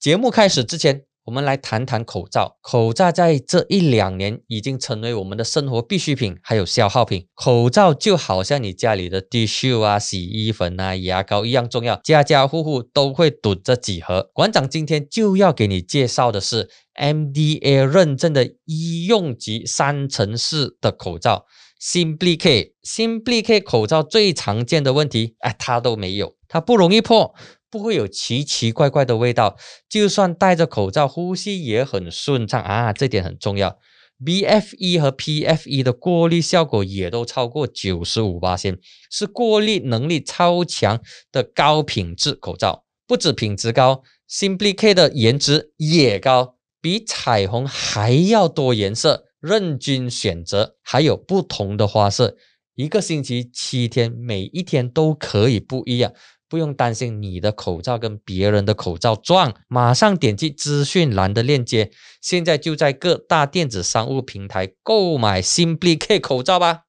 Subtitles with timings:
[0.00, 1.04] 节目开始之前。
[1.24, 2.56] 我们来谈谈口罩。
[2.62, 7.26] 口罩在这一两年已经成为我们的生活必需品，还有消耗品。
[7.34, 14.30] 口罩就好像你家里的 tissue 啊、洗衣粉啊、牙膏一样重要，家家户户都会囤这几盒。
[14.32, 21.44] 馆长今天就要给你介绍的是 MDA 认证的医用级三层式的口罩
[21.80, 22.74] ，Simply K。
[22.82, 27.34] Simply K 口罩最常见的问题，哎，它都没有，它不容易破。
[27.70, 29.56] 不会有奇奇怪怪的味道，
[29.88, 33.78] 就算戴着口罩，呼吸也很顺畅啊，这点很重要。
[34.22, 38.78] BFE 和 PFE 的过滤效果也都超过九十五八千，
[39.10, 41.00] 是过滤能力超强
[41.32, 42.84] 的高品质口罩。
[43.06, 52.36] 不止品质高，Simply K 的颜值也高，比彩虹还要多颜色，任君选择，还有不同的花色。
[52.74, 56.12] 一个星期七天，每一天都可以不一样。
[56.50, 66.86] 不用担心你的口罩跟别人的口罩撞，马上点击资讯栏的链接，现在就在各大电子商务平台购买 Simply K 口罩吧。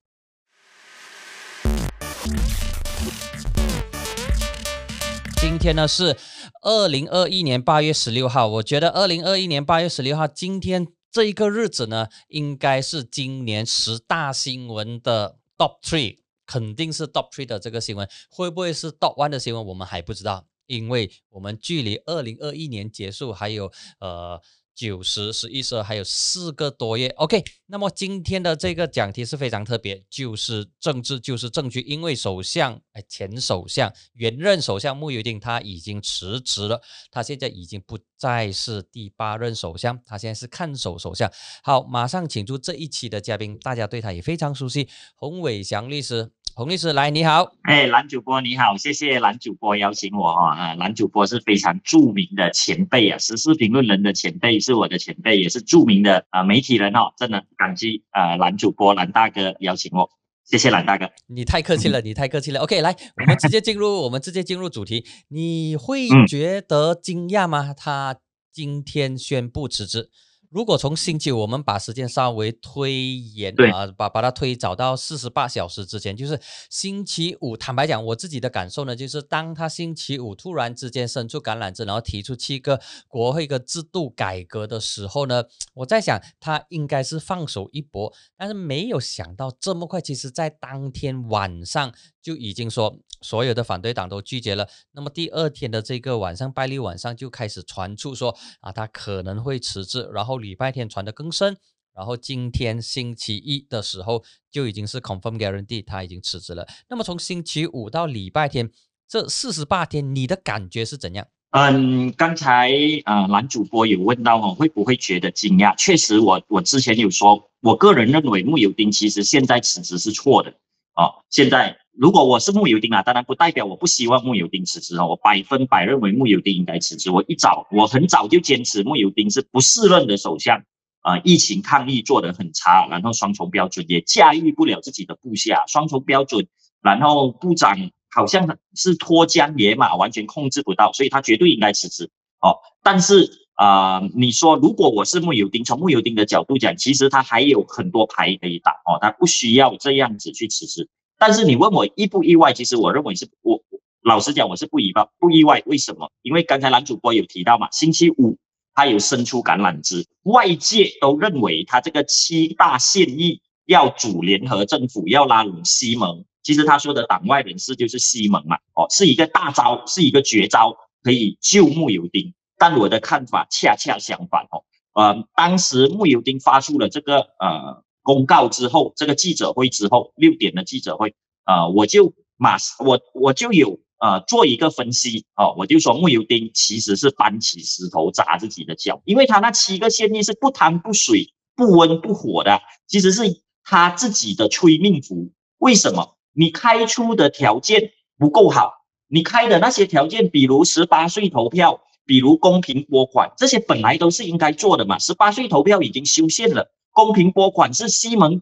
[5.40, 6.18] 今天呢是
[6.64, 16.21] 二零二一年八月十六号，我觉得二零二一年八月十六号今天这一个日子呢，应该是今年十大新闻的 Top Three。
[16.52, 24.42] 肯定是 top three 的这个新闻，会不会是 top one 的新闻，我们还不知道，因为我们距离二零二一年结束还有呃。
[24.74, 27.10] 九十、十一、十二，还有四个多月。
[27.18, 31.82] OK，那么今天的这个讲题是非常特别，就是政治就是证据。
[31.82, 41.30] 因为首相，哎，前首相、原任首相穆尤丁他已经辞职了，他现在已经不再是第八任首相，他现在是看守首相。
[41.62, 46.32] 好，马上请出这一期的嘉宾，大家对他也非常熟悉，洪伟祥律师。
[46.54, 60.10] 洪律师，来，你好，哎，蓝主播你好，谢谢蓝主播邀请我哈，啊，蓝主播是非常著名的前辈啊，时事评论人的前辈，是我的前辈，也是著名的啊媒体人哦，真的感激啊蓝主播蓝大哥邀请我，
[60.44, 67.74] 谢谢蓝大哥，你太客气了，你太客气了，OK，来，我们直接进入，我们直接进入主题，你会觉得惊讶吗？
[67.74, 68.18] 他
[68.52, 70.10] 今天宣布辞职。
[70.52, 76.38] 如果从星期五，我们把时间稍微推延啊，把把它推早到四十八小时之前，就是
[76.70, 77.56] 星期五。
[77.56, 90.02] 坦白讲，我自己的感受呢，就是当他星期五突然之间伸出橄榄枝，然后提出七个国会个制度改革的时候呢，我在想他应该是放手一搏，但是没有想到这么快。
[90.02, 92.98] 其实，在当天晚上就已经说。
[93.24, 94.68] 所有的反对党都拒绝了。
[94.94, 100.10] 那么第二天的这个晚上，拜六晚上就开始传出说啊，他可能会辞职。
[100.12, 101.56] 然后礼拜天传的更深。
[101.94, 106.68] 然后今天星期一的时候就已经是 confirm guarantee 他已经辞职了。
[106.90, 108.72] 那么从星期五到礼拜天
[109.08, 111.28] 这四十八天，你的感觉是怎样？
[111.52, 112.72] 嗯，刚才
[113.06, 115.76] 啊男主播有问到哦，会不会觉得惊讶？
[115.78, 120.52] 确实，我我之前有说，我个人认为穆尤丁其实现在辞职是错的
[120.94, 121.78] 啊，现在。
[121.94, 127.12] 如果我是穆尤丁啊，当然不代表我不希望穆尤丁辞职哦，我百分百认为穆尤丁应该辞职。
[127.12, 130.64] 我一早，我很早就坚持穆尤丁是不适任的首相
[131.02, 136.48] 啊，疫情抗疫做得很差，然后双重标准也驾驭不了自己的部下，双重标准，
[136.82, 137.78] 然后部长
[138.10, 142.10] 好像是脱缰野马，完全控制不到，所以他绝对应该辞职
[142.40, 142.56] 哦。
[142.82, 143.30] 但是
[143.62, 150.90] 啊，你说如果我是穆尤丁，从穆尤丁的角度讲，其实他还有很多牌可以打哦，他不需要这样子去辞职。
[151.20, 152.54] 但是你问我意不意外？
[152.54, 153.62] 其实我认为是我
[154.02, 155.62] 老实讲我是不意外，不意外。
[155.68, 156.12] 为什么？
[156.24, 158.36] 因为刚才男主播有提到嘛，星期五
[158.74, 166.26] 他有伸出橄榄枝，外界都认为他这个七大现役要组联合政府，要拉拢西蒙。
[166.42, 172.34] 其实他说的党外人士就是西蒙嘛，哦，是一个大招，是一个绝招，可以救穆尤丁。
[172.62, 174.56] 但我的看法恰恰相反哦，
[174.94, 177.84] 呃，当时穆尤丁发出了这个呃。
[178.04, 181.14] 公告之后，这个记者会之后六点的记者会，
[181.44, 193.22] 啊，我就马我我就有呃做一个分析哦，我就说穆尤丁其实是搬起石头砸自己的脚，因为他那七个县令是不汤不水、不温不火的，其实是
[193.64, 195.30] 他自己的催命符。
[195.60, 196.18] 为什么？
[196.34, 198.74] 你开出的条件不够好，
[199.08, 201.82] 你开的那些条件，比如十八岁投票，
[202.12, 205.00] 比如公平拨款，这些本来都是应该做的嘛。
[205.00, 206.70] 十八岁投票已经修宪了。
[206.92, 208.42] 公平拨款是西蒙，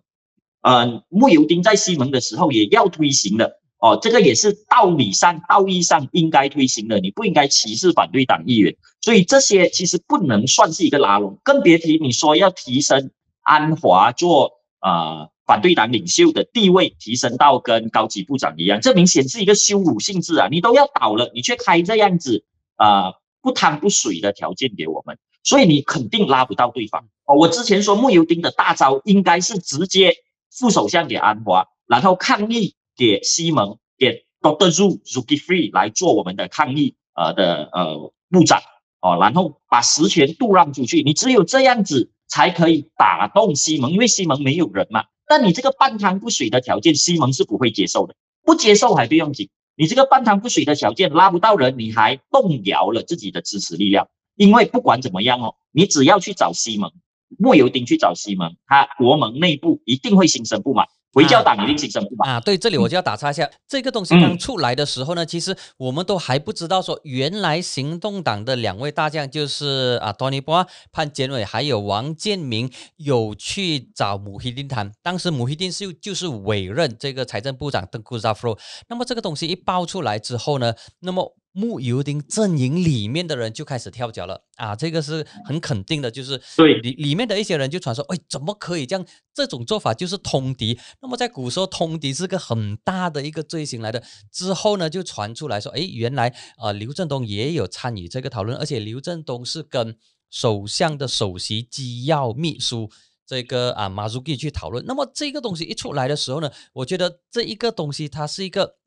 [0.63, 13.11] 呃，穆尤丁在西蒙的时候也要推行的哦，这个也是道理上、道义上应该推行的，你不应该歧视反对党议员，所以这些其实不能算是一个拉拢，更别提你说要提升
[13.43, 20.47] 安华做呃反对党领袖的地位，提升到跟高级部长一样，这明显是一个羞辱性质啊！
[20.49, 22.43] 你都要倒了，你却开这样子
[22.77, 27.07] 啊不汤不水的条件给我们，所以你肯定拉不到对方。
[27.25, 30.13] 哦，我之前说穆尤丁的大招应该是直接
[30.51, 38.59] 副首相给安华，然后抗议给西蒙，给 Doctor Zhu Zuki Free 来做我们的抗议呃的呃部长
[39.01, 45.05] 哦，然后把实权度让出去，你只有这样子才可以打动西蒙，因为西蒙没有人嘛。
[45.27, 49.47] 但你这个半汤不水的条件，西蒙是不会接受的，不接受还不用紧，
[49.79, 56.91] 你这个半汤不水的条件拉不到人，你还动摇了自己的支持力量，因为不管怎么样哦，你只要去找西蒙。
[57.37, 62.39] 莫尤丁去找西蒙，他国盟内部一定会心生不满，回教党一定心生不满啊！
[62.39, 78.55] 对，这里我就要打岔一下，这个东西刚出来的时候呢，其实我们都还不知道说，原来行动党的两位大将就是啊，托尼波、潘建伟还有王建民有去找穆希丁谈，当时穆希丁是就是委任这个财政部长邓库扎夫。
[78.87, 81.35] 那么这个东西一爆出来之后呢，那么。
[81.59, 89.05] 穆尤丁阵营里面的人就开始跳脚了啊，这个是很肯定的，就是对里里面的一些人就传说，哎，怎么可以这样？
[89.33, 90.79] 这种做法就是通敌。
[91.01, 94.01] 那么在古时候，通敌是个很大的一个罪行来的。
[94.31, 99.97] 之后呢，就传出来说，哎，原来啊，刘振东也有参与这个讨论，而且刘振东是跟
[100.29, 102.89] 首相的首席机要秘书
[103.27, 104.85] 这个啊马祖基去讨论。
[104.85, 108.77] 那么这个东西一出来的时候呢，我觉得这一个东西它是一个。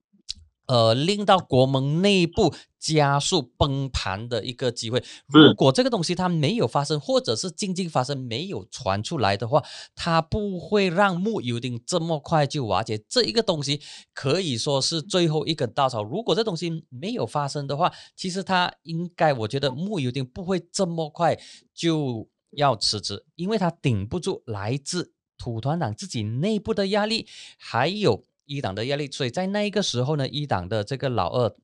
[0.72, 5.04] 呃，令到国盟内部加速崩盘的一个机会。
[5.26, 9.62] 如果这个东西它没有发生，或者是静静发生，没有传出来的话，
[9.94, 12.96] 它不会让穆尤丁这么快就瓦解。
[13.06, 13.82] 这一个东西
[14.14, 16.02] 可以说是最后一根稻草。
[16.02, 21.38] 如果这东西没有发生的话，其实他应该，我觉得穆尤丁不会这么快
[21.74, 27.26] 就要辞职，因为他顶不住来自土团党自己内部的压力，
[27.58, 28.24] 还有。
[28.46, 31.54] 一党的压力，所以在那一个时候呢，一党的这个老二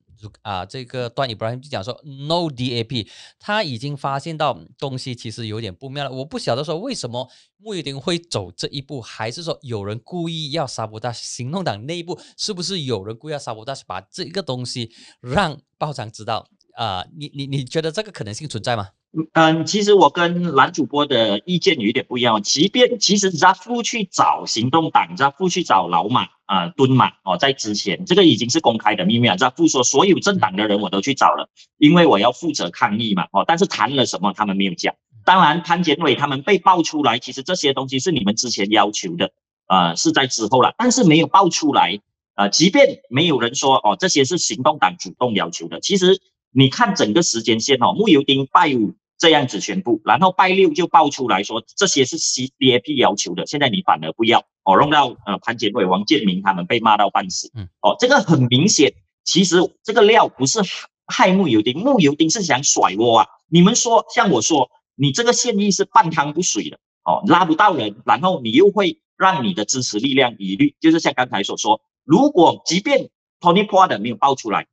[0.41, 3.07] 啊，这个段义不就讲说 no DAP，
[3.39, 6.11] 他已经发现到东西其实有点不妙了。
[6.11, 14.91] 我不晓得说为什么穆玉丁会走这一步，还是说有人故意要杀不到行动党内部，是不是有人故意要杀不到，把这个东西
[15.21, 17.05] 让报章知道啊？
[17.17, 18.89] 你你你觉得这个可能性存在吗？
[19.33, 22.43] 嗯，其实我跟男主播的意见有一点不一样。
[22.43, 29.35] 即便其实扎夫去找行动党，扎夫去找老马啊蹲马哦，在之前这个已经是公开的秘密啊。
[29.35, 33.43] 扎夫说所有政党的人我都去找了，因为我要负责抗议嘛哦。
[33.47, 34.93] 但是谈了什么他们没有讲。
[35.25, 39.31] 当然潘建伟他们被爆出来，其实这些东西是你们之前要求的，
[39.67, 41.99] 呃是在之后了，但是没有爆出来。
[42.35, 46.21] 呃，即便没有人说哦这些是行动党主动要求的，其实。
[46.51, 58.93] 你看整个时间线哦，木油丁拜五这样子宣布，然后拜六就爆出来说这些是 C D A P 要求的，现在你反而不要哦，弄到呃潘建伟、王建民他们被骂到半死，嗯，哦，这个很明显，
[59.23, 60.61] 其实这个料不是
[61.05, 63.27] 害木油丁，木油丁是想甩锅啊。
[63.47, 73.09] 你们说，像我说，你这个现役是半汤不水的哦，拉不到人，然后你又会让你的支持力量疑虑，就是像刚才所说，如果即便
[73.41, 74.65] Tony p o r t 没有爆出来，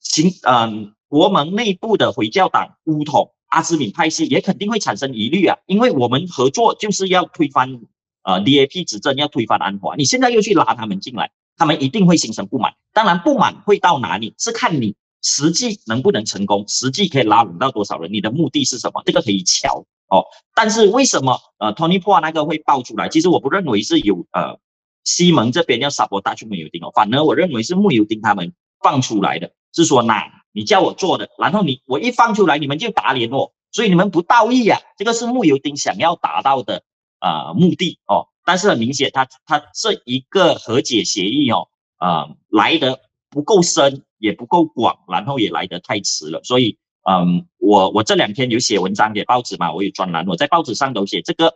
[0.00, 0.94] 行，嗯。
[1.08, 7.80] 国盟内部的回教党乌统阿兹敏派系也肯定会产生疑虑啊，因为我们合作就是要推翻
[8.22, 12.74] 呃 DAP 执政，要推翻安华，你现在又去拉他们进来，他们一定会心生不满。
[12.92, 20.26] 当然不满会到哪里，是看你实际能不能成功，实际可以拉拢到多少人，你的目的是什么，这个可以瞧哦。
[20.54, 23.08] 但是为什么呃 Tony p o 那个会爆出来？
[23.08, 24.58] 其实我不认为是有呃
[25.04, 28.52] 西蒙这边要杀波大去穆尤丁哦，反而我认为是穆尤丁他们
[28.84, 30.34] 放出来的，是说那。
[30.58, 34.80] 你叫我做的，然后你我一放出来，你们就打脸我，所以你们不道义啊！
[34.96, 36.82] 这个是穆尤丁想要达到的
[37.20, 38.26] 啊目的哦。
[38.44, 42.98] 但是很明显，他他这一个和解协议哦，啊来的
[43.30, 46.42] 不够深，也不够广，然后也来得太迟了。
[46.42, 46.76] 所以，
[47.08, 51.54] 嗯，我我这两天有写文章给报纸嘛，我有专栏，我在报纸上都写这个，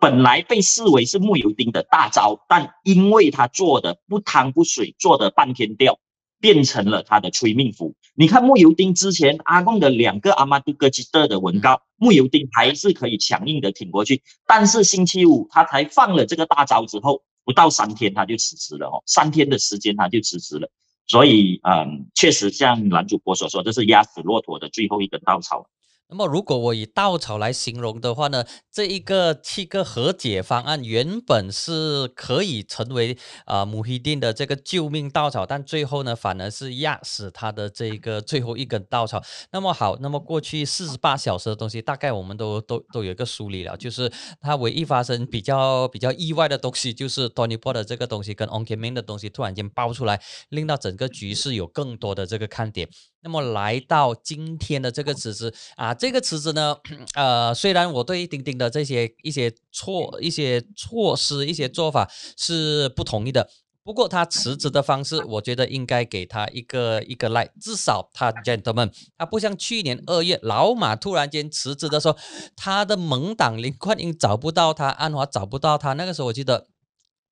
[0.00, 5.98] 本来被视为是穆尤丁的大招，但因为他做的不汤不水，做的半天吊。
[6.40, 7.94] 变成了他的催命符。
[8.14, 14.22] 你看穆尤丁之前阿贡的两个阿玛杜格吉特的文告，穆尤丁还是可以强硬的挺过去。
[14.46, 20.70] 但是星期五他才放了这个大招之后，不到三天他就辞职了哦，三天的时间他就辞职了。
[21.06, 25.66] 所以嗯，确实像男主播所说，这是压死骆驼的最后一根稻草。
[26.10, 39.22] 那么，如果我以稻草来形容的话呢，这一个七个和解方案原本是可以成为啊穆希丁的这个救命稻草，但最后呢，反而是压死他的这个最后一根稻草。
[39.52, 44.10] 那么好，那么过去四十八小时的东西，大概我们都都都有一个梳理了，就是
[44.40, 52.88] 它唯一发生比较比较意外的东西，就是 Tony p o 的这个东西跟 o n k e m i n 的东西突然间爆出来，令到整个局势有更多的这个看点。
[53.22, 56.76] 那么来到今天的这个辞职啊，这个辞职呢，
[57.14, 63.48] 呃，虽然我对丁丁的这些一些措一些措施、一些做法是不同意的。
[63.82, 72.14] 不过他辞职的方式，我觉得应该给他一个一个 like，至少他 gentleman，他不像去年二月老马突然间辞职的时候，
[72.54, 76.66] 他的盟党林冠英找不到他，安华找不到他，那个时候我记得，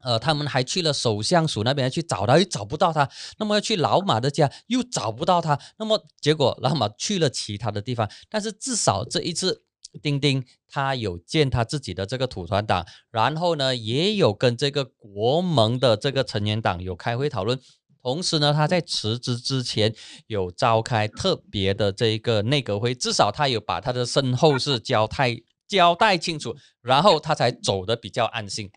[0.01, 9.63] 呃，他们还去了首相署那边去找他，又找不到他，那么要去老马的家又找不到他，那么结果老马去了其他的地方，但是至少这一次。
[10.03, 17.59] 丁丁他有见他自己的这个土团党，然后呢，也有跟这个国盟的这个成员党有开会讨论。
[18.03, 19.95] 同时呢，他在辞职之前
[20.27, 25.35] 有召开特别的这一个内阁会，至少他有把他的身后事交代
[25.67, 28.71] 交代清楚，然后他才走的比较安心。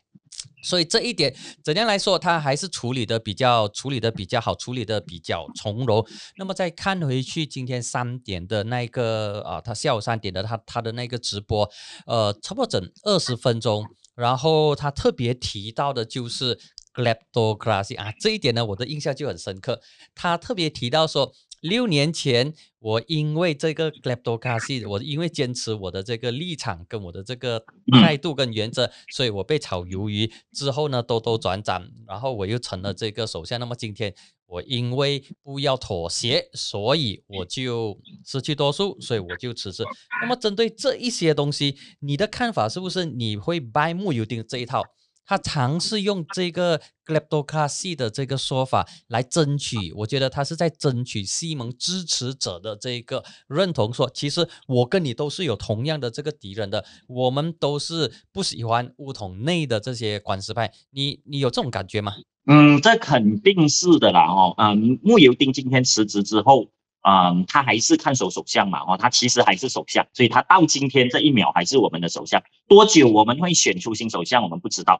[0.61, 6.05] 所以这一点怎样来说，他还是处理的比较处理的比较好，处理的比较从容。
[6.37, 11.69] 那么再看回去今天三点的那个啊，他下午三点的他他的那个直播，
[12.05, 13.85] 呃，差不多整二十分钟。
[14.15, 16.59] 然后他特别提到的就是
[16.93, 19.81] kleptocracy 啊，这一点呢，我的印象就很深刻。
[20.13, 21.33] 他特别提到说。
[21.61, 33.59] 六年前，我因为这个 kleptocracy，我因为坚持我的这个立场跟我的这个态度跟原则，所以我被炒鱿鱼之后呢，兜兜转转，然后我又成了这个首相。
[33.59, 34.13] 那么今天
[34.45, 39.83] 我因为不要妥协，所以我就失去多数，所以我就辞职。
[40.21, 44.81] 那么针对这一些东西，你的看法是不是你会 buy 木油丁这一套？
[45.29, 53.93] 他尝试用这个 kleptocracy 的这个说法来争取，我觉得他是在争取西蒙支持者的这个认同。
[53.93, 60.71] 说，其实我跟你都是有同样的这个敌人的，我们都是不喜欢乌统内的这些管事派。
[60.89, 62.15] 你你有这种感觉吗？
[62.47, 64.21] 嗯，这肯定是的啦。
[64.21, 66.71] 哦，嗯，穆尤丁今天辞职之后，
[67.07, 68.79] 嗯，他还是看守首相嘛。
[68.79, 72.41] 哦，他其实还是首相，所以他到今天这一秒还是我们的首相。
[72.67, 74.99] 多久我们会选出新首相，我们不知道。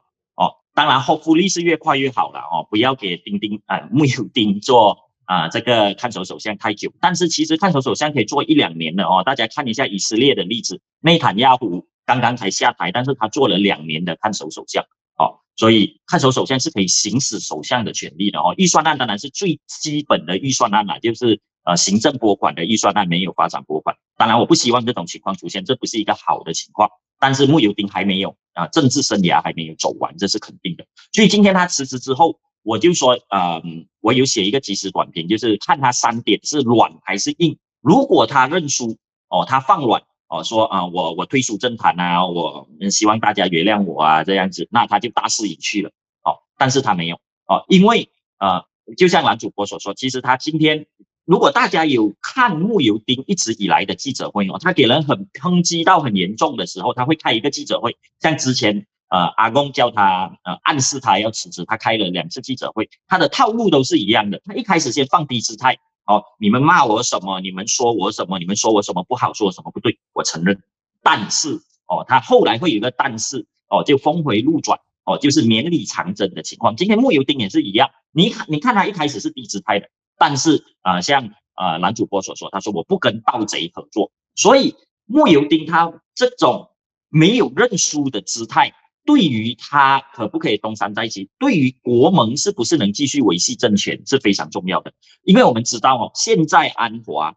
[0.74, 6.92] 当然，后福利是越快越好了哦，不要给丁丁啊 木有丁做啊这个看守首相太久。
[7.00, 14.82] 但是其实看守首相可以做一两年的哦，大家看一下以色列的例子，内塔尼亚胡刚刚才下台，但是他做了两年的看守首相
[15.18, 18.54] 哦，所以看守首相是可以行使首相的权利的哦。
[18.56, 23.96] 预算案当然是最基本的预算案了，就是呃行政拨款的预算案没有发展拨款。
[24.16, 26.88] 当然，我不希望这种情况出现，这不是一个好的情况。
[27.20, 30.84] 但是穆尤丁还没有啊，政治生涯还没有走完，这是肯定的。
[31.12, 37.56] 所以今天他辞职之后，我就说，嗯，我有写一个即时短评，就是看他三点是软还是硬。
[37.80, 38.96] 如果他认输，
[39.28, 45.90] 哦，他放软，哦，说啊，我我退出政坛啊，我希望大家原谅我啊，这样子，那他就大势已去了，
[46.24, 48.08] 哦，但是他没有，哦，因为
[48.38, 48.64] 呃，
[48.96, 50.86] 就像男主播所说，其实他今天。
[51.24, 57.96] 如果大家有看穆尤丁一直以来的记者会哦，他给人很抨击到很严重的时候，他会开一个记者会。
[58.20, 64.40] 像之前呃阿公叫他呃暗示他要辞职，他开了两次记者会，他的套路都是一样的。
[64.44, 67.40] 他一开始先放低姿态哦，你们骂我什么？
[67.40, 68.38] 你们说我什么？
[68.40, 69.32] 你们说我什么不好？
[69.32, 69.98] 说我什么不对？
[70.12, 70.60] 我承认。
[71.02, 76.74] 但是哦，他后来会有个但是哦，就峰回路转哦，就是绵里藏针的情况。
[76.74, 79.88] 今天穆尤丁也是一样，你你看他一开始是低姿态的。
[80.20, 86.68] 但是啊，像啊男主播所说，他说我不跟盗贼合作，所以莫尤丁他这种
[87.08, 88.74] 没有认输的姿态，
[89.06, 94.92] 对于他可不可以东山再起，对于国盟是不是能继续维系政权是非常重要的。
[95.22, 97.34] 因为我们知道哦，现在安华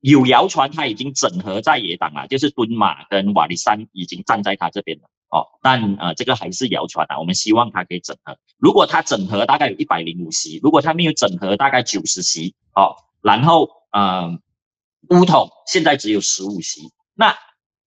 [0.00, 5.10] 有谣传他已经整合在野党了，就是敦马跟瓦利山已经站在他这边了。
[5.30, 7.18] 哦，但呃，这个还是谣传啊。
[7.18, 8.36] 我们希望他可以整合。
[8.58, 12.54] 如果他整合，大概有一百零五席；如果他没有整合，大概九十席。
[12.74, 14.38] 哦，然后呃，
[15.10, 17.34] 乌统现在只有十五席，那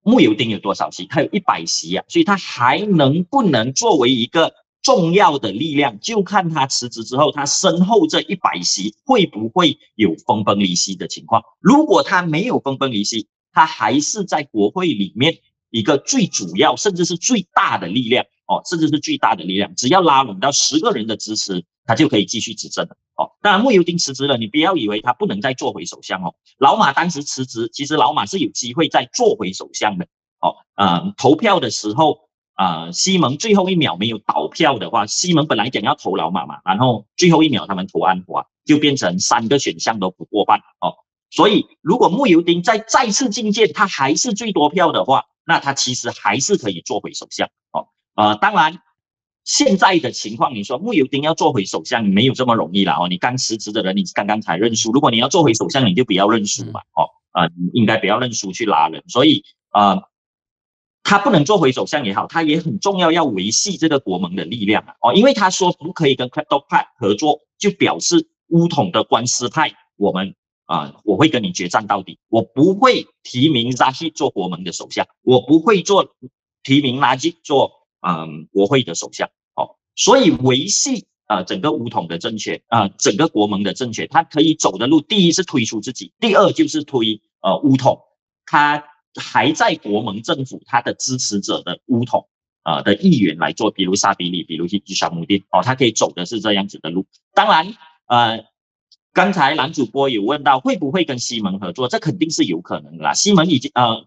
[0.03, 1.05] 木有丁有多少席？
[1.05, 5.99] 他有一百席呀，所以他还能不能作为一个重要的力量？
[5.99, 11.43] 就看他辞职之后，他身后这一百席会不会有分崩离析的情况？
[11.59, 15.35] 如果他没有分崩离析，他还是在国会里面。
[15.71, 23.31] 一个最主要，甚至是最大的力量哦，甚至是最大的力量，只要拉拢到十个人的支持，他就可以继续执政了哦。
[23.41, 26.35] 当然，穆尤丁辞职了，你不要以为他不能再做回首相哦。
[26.59, 30.05] 老马当时辞职，其实老马是有机会再做回首相的
[30.41, 30.55] 哦。
[30.75, 32.19] 呃，投票的时候，
[32.55, 40.95] 啊，西蒙最后一秒没有倒票的话，西蒙本来讲要投老马嘛，然后最后一秒他们投安华，就变成三个选项都不过半哦。
[41.29, 48.79] 所以，如果穆尤丁再再次进谏，他还是最多票的话，那他其实还是可以做回首相哦，呃，当然，
[49.43, 53.07] 现在的情况，你说穆尤丁要做回首相没有这么容易了哦。
[53.09, 59.03] 你刚辞职的人，你刚刚才认输，如果你要做回首相，你就不要认输嘛哦啊，应该不要认输去拉人。
[59.07, 60.03] 所以啊，
[61.03, 70.35] 他不能做回首相也好，他也很重要，要维系这个国盟的力量啊哦，因为他说不可以跟 c r y p t o 派合作，就表示乌统的官司派，我们
[70.71, 76.15] 啊我会跟你决战到底，我不会提名扎西做国盟的首相，我不会做
[76.63, 77.71] 提名拉吉做。
[78.03, 88.01] 嗯，国会的首相，哦，所以维系啊整个乌统的政权啊，整个国盟的政权，他可以走的路，第一是推出自己，第二就是推呃乌统，
[88.43, 92.27] 他还在国盟政府他的支持者的乌统
[92.63, 97.05] 啊的议员来做，比如沙比里，比如去伊沙姆丁，哦，他可以走的是这样子的路。
[97.35, 97.75] 当然，
[98.07, 98.43] 呃，
[99.13, 103.13] 刚才男主播有问到会不会跟西蒙合作，这肯定是有可能的啦。
[103.13, 104.05] 西蒙已经呃。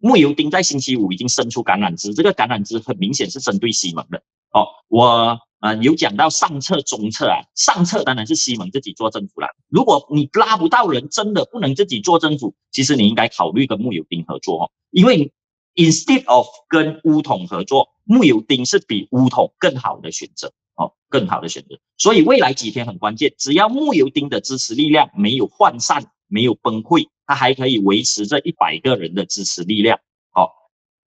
[0.00, 4.22] 木油丁在星期五已经伸出橄榄枝，这个橄榄枝很明显是针对西蒙的。
[4.52, 9.48] 哦，我呃有讲到上策、中策啊，上策当然是西蒙自己做政府了。
[9.68, 15.32] 如果你拉不到人，真的不能自己做政府，其实你应该考虑跟木油丁合作哦，因为
[15.74, 21.78] instead of 跟乌统合作，木油丁是比乌统更好的选择哦，更好的选择。
[21.98, 27.08] 所以未来几天很关键，只要木油丁的支持力量没有涣散，没有崩溃。
[27.30, 30.50] 他还可以维持这一百个人的支持力量，好，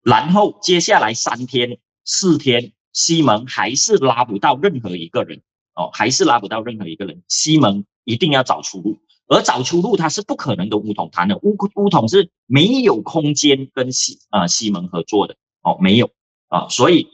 [0.03, 5.41] 然后接下来三天四天，西蒙还是拉不到任何一个人，
[5.75, 16.11] 哦，还是拉不到任何一个人，西蒙一定要找出路，而找出路他是不可能跟乌统谈的，乌乌统是没有空间跟西啊西蒙合作的，哦，没有
[16.49, 17.09] 啊，所以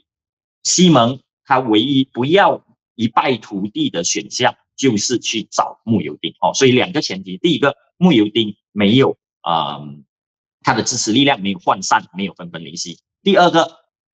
[0.64, 2.62] 西蒙他唯一不要
[2.94, 8.54] 一败涂地的选项就是去找穆尤丁，哦，所以两个前提，第一个穆尤丁。
[8.78, 9.80] 没有啊，
[10.60, 12.98] 他的支持力量没有涣散，没有分崩离析。
[13.22, 13.66] 第二个，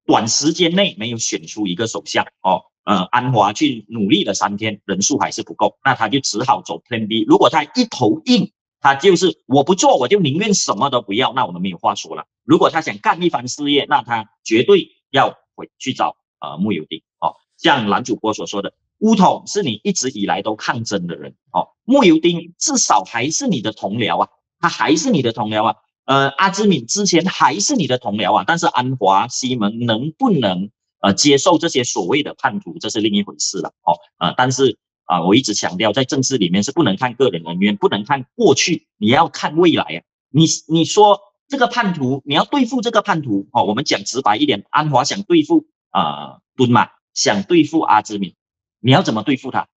[0.06, 7.24] 短时间内没有选出一个首相哦，呃，安华去努力了三天，人数还是不够，那他就只好走 Plan B。
[7.26, 12.24] 如果他一头硬，他就是我不做，我就宁愿什么都不要，那我们没有话说了。
[12.44, 17.36] 如果他想干一番事业，那他绝对要回去找呃穆尤丁哦。
[17.56, 24.28] 像男主播所说的，乌统是你一直以来都抗争的人哦，穆尤丁至少还是你的同僚啊。
[24.58, 40.02] 他还是你的同僚啊，呃，阿兹敏之前还是你的同僚啊，但是安华西蒙能不能呃接受这些所谓的叛徒，这是另一回事了哦，呃，但是啊，我一直强调，在政治里面是不能看个人恩怨，不能看过去，你要看未来啊。
[40.30, 48.34] 你你说这个叛徒，你要对付这个叛徒哦，我们讲直白一点，安华想对付啊敦马，想对付阿兹米，
[48.80, 49.68] 你要怎么对付他？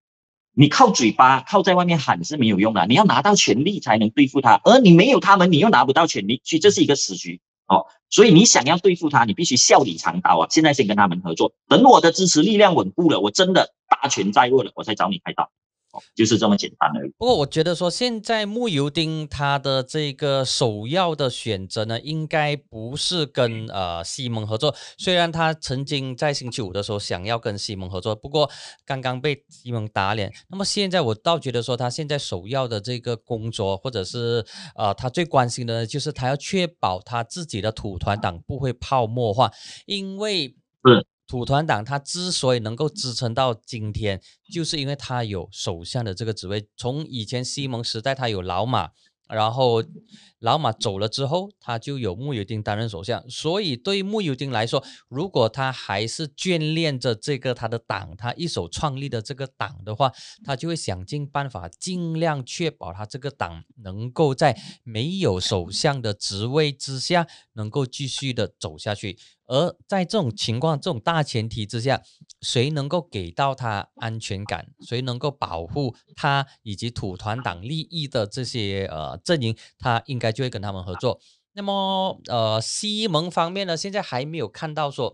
[0.57, 7.85] 你靠嘴巴靠在外面喊是没有用的，你要拿到权力才能对付他，而你没有他们，你又拿不到权力，所以这是一个死局哦。
[8.09, 10.47] 所以你想要对付他，你必须笑里藏刀啊！
[10.49, 15.51] 现在先跟他们合作，等我的支持力量稳固了，我真的大权在握了，我再找你开刀。
[16.15, 17.11] 就是这么简单而已。
[17.17, 24.75] 不过我觉得说，现在木油丁他的这个首要的选择呢，应该不是跟呃西蒙合作。
[24.97, 28.49] 虽然他曾经在星期五的时候想要跟西蒙合作，不过
[28.85, 30.31] 刚刚被西蒙打脸。
[30.49, 39.51] 那么现在我倒觉得说，他现在首要的这个工作，或者是呃他最关心的，就是他要确保他自己的土团党不会泡沫化，
[39.85, 40.55] 因为
[40.85, 41.05] 是。
[41.27, 44.21] 土团党他之所以能够支撑到今天，
[44.53, 46.67] 就是因为他有首相的这个职位。
[46.77, 48.91] 从以前西蒙时代，他有老马，
[49.27, 49.83] 然后
[50.39, 53.27] 老马走了之后，他就有穆尤丁担任首相。
[53.27, 60.11] 所以对于穆尤丁来说，如果他还是眷恋着这个他的党，他一手创立的这个党的话，
[60.43, 69.17] 他就会想尽办法，尽量确保他这个党能够在没有首相的职位之下，能够继续的走下去。
[69.47, 72.01] 而在这种情况、这种大前提之下，
[72.41, 81.19] 谁能够给到他安全感，谁能够保护他以及土团党利益的这些呃阵营，他应该就会跟他们合作。
[81.53, 85.13] 那么呃，西蒙方面呢，现在还没有看到说。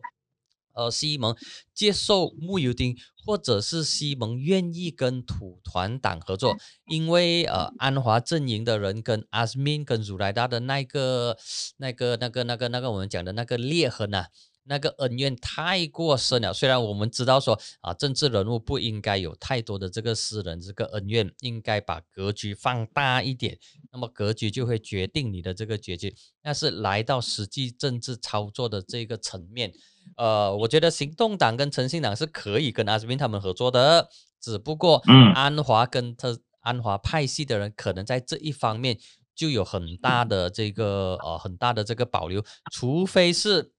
[0.73, 1.35] 呃，西蒙
[1.73, 6.57] 接受穆尤丁，或者是西蒙愿意跟土团党合作，
[6.87, 11.37] 因为呃，安华阵营的人跟阿斯敏跟祖莱达的那个、
[11.77, 14.29] 那个、那个、那个、那个我们讲的那个裂痕啊，
[14.63, 16.53] 那个恩怨太过深了。
[16.53, 23.57] 虽然我们知道说啊，政治人物不应该有太多的这个私人这个恩怨，应该把格局放大一点，
[23.91, 26.15] 那么格局就会决定你的这个结局。
[26.41, 29.73] 但是来到实际政治操作的这个层面。
[30.17, 34.09] 呃，我觉得行动党跟诚信党是可以跟阿斯宾他们合作的，
[34.39, 38.97] 只不过，嗯，安华跟他安华派系的人可能在这一方面
[39.33, 43.71] 就有很大的这个呃很大的这个保留，除非是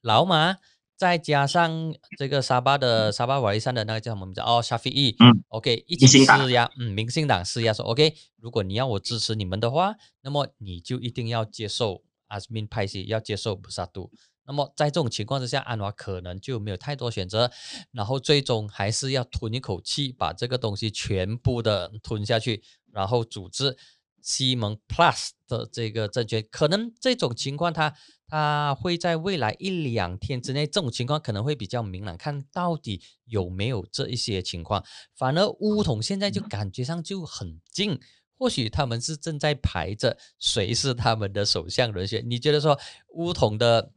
[0.00, 0.56] 老马
[0.96, 4.40] 再加上这个沙巴的沙巴瓦利山的那个叫什么名字？
[4.40, 5.14] 哦，沙菲伊。
[5.20, 14.10] 嗯，OK，一起施压，嗯，民进党施压说，OK，如果你要我支持你们的话，那么你就一定要接受阿斯敏派系，要接受布萨杜。
[14.46, 17.50] 那么在这种情况之下，安华可能就没有太多选择，
[17.92, 23.76] 然后最终还是要吞一口气，把这个东西全部的吞下去，然后组织
[24.20, 26.44] 西蒙 Plus 的这个政权。
[26.50, 27.94] 可能这种情况，它
[28.26, 34.84] 它会在未来一两天之内，这种情况可能会比较明朗，看到底有没有这一些情况。
[35.14, 38.00] 反而乌统现在就感觉上就很近。
[38.36, 42.24] 或许他们是正在排着谁是他们的首相人选。
[42.26, 42.78] 你觉得说
[43.10, 43.92] 乌统的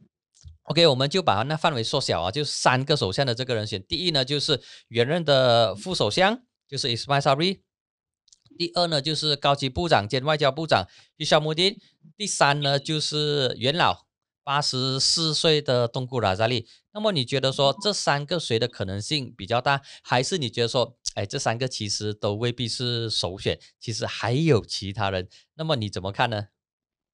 [0.64, 3.82] OK，我们就把那范围缩小啊，就三个首相的这个人选。
[3.84, 7.62] 第一呢，就是原任的副首相，就是 Ismail s a r i
[8.56, 10.84] 第二呢，就是高级部长兼外交部长
[11.18, 11.76] h i s h a m u d i n
[12.16, 14.06] 第三呢，就是元老
[14.42, 16.66] 八十四岁的东姑拉扎利。
[16.94, 19.82] 那么你觉得说这三个谁的可能性比较大？
[20.02, 25.28] 还是你觉得说，哎，这三个其实都未必是首选，其实还有其他人？
[25.56, 26.46] 那么你怎么看呢？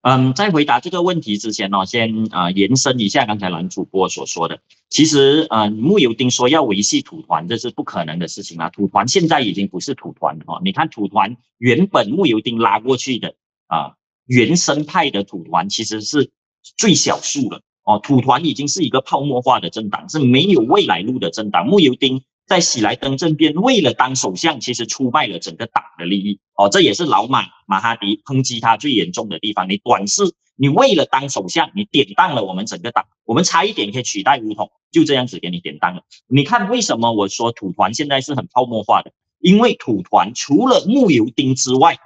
[0.02, 4.60] 嗯，在回答这个问题之前呢，先啊延伸一下刚才男主播所说的。
[4.88, 8.70] 其实，呃，穆尤丁说要维系土团，这是不可能的事情啊。
[8.70, 10.60] 土团现在已经不是土团了哈。
[10.64, 13.34] 你看，土团原本穆尤丁拉过去的
[13.66, 13.92] 啊
[14.24, 16.30] 原生派的土团，其实是
[16.78, 18.00] 最小数了哦。
[18.02, 21.66] 土团已经是一个泡沫化的政党，是没有未来路的政党。
[21.66, 22.22] 穆尤丁。
[22.50, 29.70] 在喜来登政变，为了当首相，其实出卖了整个党的利益哦，这也是老马马哈迪抨击他最严重的地方。
[29.70, 30.24] 你短视，
[30.56, 36.02] 你为了当首相，你典当了我们整个党，我们差一点可以取代乌统，就这样子给你典当了。
[36.26, 39.12] 你看为什么我说土团现在是很泡沫化的？
[39.38, 41.98] 因为土团除了穆尤丁之外，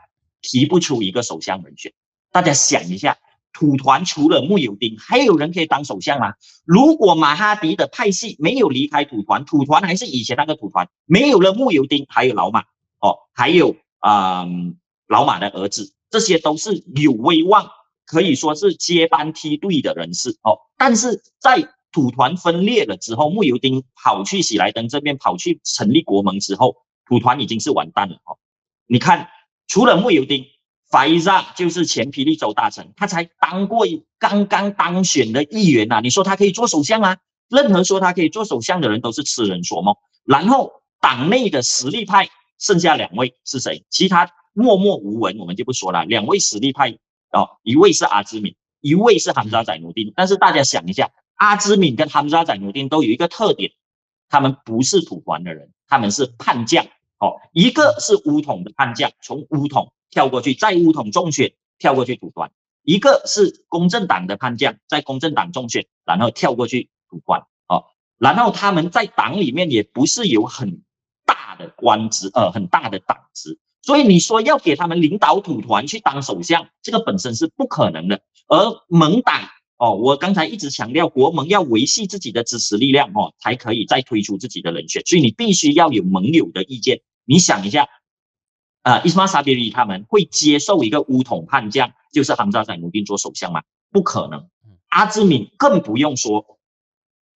[0.42, 1.90] 提不出一个首相人选。
[2.30, 3.16] 大家想一下。
[3.54, 6.34] 土团除了穆尤丁，还有人可以当首相吗？
[6.64, 12.62] 如果马哈迪的派系没有离开土团，土团还是以前那个土团，没有了穆尤丁，还有老马
[12.98, 14.44] 哦，还有啊
[15.06, 17.70] 老马的儿子，这些都是有威望，
[18.04, 20.58] 可以说是接班梯队的人士哦。
[20.76, 26.74] 但是在土团分裂了之后，穆尤丁跑去喜来登这边，跑去成立国盟之后，
[27.06, 28.36] 土团已经是完蛋了哦。
[28.88, 29.28] 你看，
[29.68, 30.44] 除了穆尤丁。
[30.94, 33.84] 法伊扎就是前霹雳州大臣，他才当过
[34.16, 35.98] 刚刚当选的议员呐。
[36.00, 37.16] 你说他可以做首相吗？
[37.48, 39.96] 任何说他可以做首相的人都是痴人说梦。
[40.24, 42.28] 然后党内的实力派
[42.60, 43.84] 剩下两位是谁？
[43.90, 46.04] 其他默默无闻，我们就不说了。
[46.04, 46.92] 两位实力派
[47.32, 50.12] 哦，一位是阿兹敏，一位是哈扎宰努丁。
[50.14, 53.72] 但是大家想一下，阿兹敏跟哈扎宰努丁都有一个特点，
[54.28, 56.86] 他们不是土团的人，他们是叛将。
[57.18, 59.92] 哦，一个是乌统的叛将，从乌统。
[60.14, 62.48] 跳过去，在乌统中选，跳过去土团；
[62.84, 67.40] 一个是公正党的叛将，在公正党中选，然后跳过去土团。
[67.66, 70.82] 哦，然后他们在党里面也不是有很
[71.26, 78.20] 大的官职，呃，很大的党职，所以你说要给他们领导土团去当首相，这个本身是不可能的。
[78.46, 79.42] 而盟党，
[79.78, 87.00] 哦，我刚才一直强调，国盟要维系自己的支持力量，哦，才可以再推出自己的人选，所以你必须要有盟友的意见。
[87.24, 87.88] 你想一下。
[88.84, 93.62] 啊，伊斯玛萨比里他们会接受一个乌统叛将，就是哈姆扎宰努丁做首相吗？
[93.90, 94.46] 不可能。
[94.90, 96.58] 阿兹敏更不用说，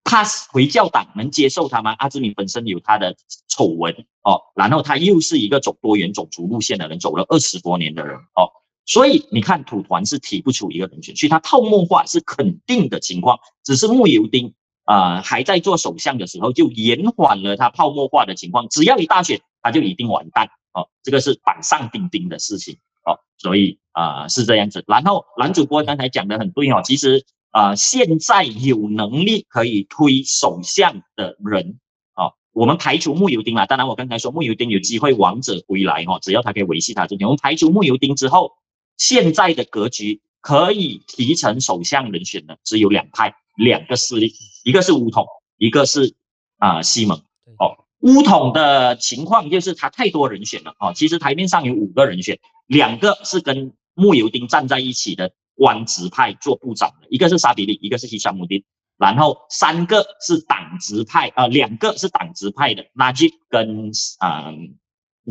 [0.03, 1.95] 他回教党能接受他吗？
[1.99, 3.17] 阿兹敏本身有他的
[3.49, 8.51] 丑闻哦，然后他又是一个走多元种族路线的人，走了二十多年的人哦，
[8.85, 20.51] 所以你看土团是提不出一个人选，所以他泡沫化是肯定的情况，只是穆尤丁啊还在做首相的时候就延缓了他泡沫化的情况，只要一大选他就一定完蛋。
[20.77, 24.85] 哦，这个是板上钉钉的事情哦，所以啊是这样子。
[24.87, 31.81] 然后男主播刚才讲的很对哦，其实啊现在有能力可以推首相的人
[32.15, 33.65] 哦，我们排除穆尤丁啦。
[33.65, 37.27] 当然我刚才说穆尤丁有机会王者归来哦，只要他可以维系他这点。
[37.27, 38.53] 我们排除穆尤丁之后，
[38.99, 46.15] 现在的格局可以提成首相人选的只有两派两个势力，一个是乌统，一个是
[46.59, 47.17] 啊西蒙
[47.59, 47.86] 哦。
[48.01, 58.63] 乌统的情况就是他太多人选了哦，其实台面上有五个人选，两个是跟穆尤丁站在一起的官职派做部长的，一个是沙比利，一个是希沙穆丁，
[58.99, 64.53] 然后三个是党职派啊，两个是党职派的纳吉跟啊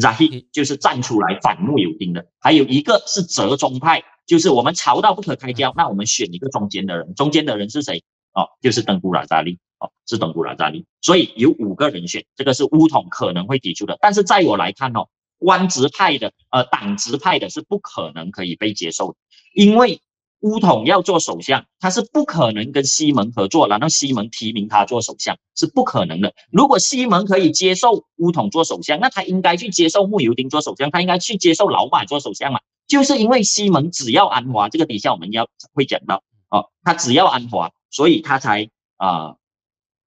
[0.01, 8.03] 扎希，就是站出来反穆尤丁的，还有一个是折中派，就是我们吵到不可开交，那我们选一个中间的人，中间的人是谁？
[8.33, 9.59] 哦，就是登古拉扎利。
[9.79, 13.97] 哦，是登古拉扎利，所以有五个人选，这个是乌统可能会提出的。
[14.01, 15.07] 但是在我来看哦，
[15.37, 19.17] 官职派的，呃，党职派的是不可能可以被接受的，
[19.53, 19.99] 因为
[20.41, 26.33] 乌统要做首相，他是不可能跟西蒙合作，然后西蒙提名他做首相是不可能的。
[26.51, 32.59] 如果西蒙可以接受乌统做首相，那他应该去接受穆尤丁做首相，他应该去接受老马做首相嘛？
[32.85, 39.35] 就是因为西蒙只要安华，这个底下我们要会讲到哦，他只要安华，所以他才啊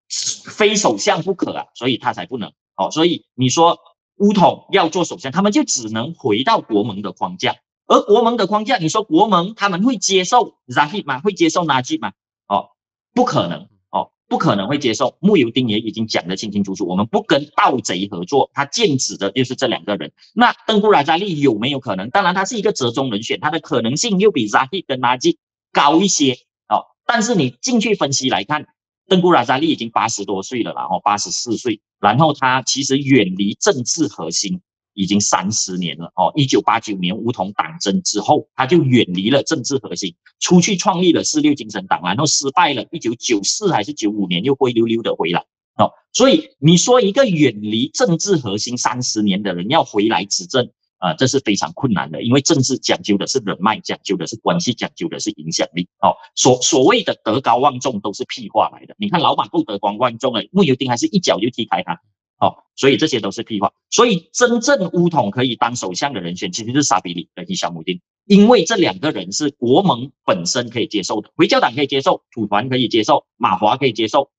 [0.08, 2.90] 非首相不可啊，所以他才不能哦。
[2.90, 3.78] 所以你说
[4.16, 7.56] 乌统要做首相，他们就只能回到国盟的框架。
[7.86, 11.20] 而国盟的框架，你说国盟他们会接受 Zahid 吗？
[11.20, 12.12] 会接受拉吉吗？
[12.46, 12.68] 哦，
[13.14, 15.16] 不可能哦，不可能会接受。
[15.20, 18.50] 穆尤丁也已经讲得清清楚楚，我们不跟盗贼合作。
[18.52, 20.12] 他剑指的就是这两个人。
[20.34, 22.10] 那登古拉扎利有没有可能？
[22.10, 25.38] 当然，他是一个折中人选，他的可能性又比 Zahid 跟拉吉
[25.72, 26.32] 高一些
[26.68, 26.84] 哦。
[27.06, 28.66] 但是你进去分析来看，
[29.08, 34.60] 邓古拉扎利已经八十多岁了，然后八十四岁，然后他其实远离政治核心。
[34.94, 42.84] 已经三十年了哦，一九八九年梧桐党争之后，他就远离了政治核心，出去创立了四六精神党，然后失败了。
[42.90, 45.38] 一九九四还是九五年又灰溜溜的回来
[45.76, 45.92] 哦。
[46.12, 50.68] 所以你说一个远离政治核心三十年的人要回来执政
[50.98, 56.14] 啊，这是非常困难的，因为政治讲究的是人脉，讲究的是关系，讲究的是影响力哦。
[56.34, 58.94] 所所谓的德高望重都是屁话来的。
[58.98, 62.00] 你看老板不德高望重了，穆尤丁还是一脚就踢开他。
[62.40, 63.72] 哦，所以这些都是屁话。
[63.90, 74.30] 所以真正乌统可以当首相的人选，其实是沙比里跟伊小姆丁，因为这两个人是国盟本身可以接受的，回教党可以接受，土团可以接受，马华可以接受，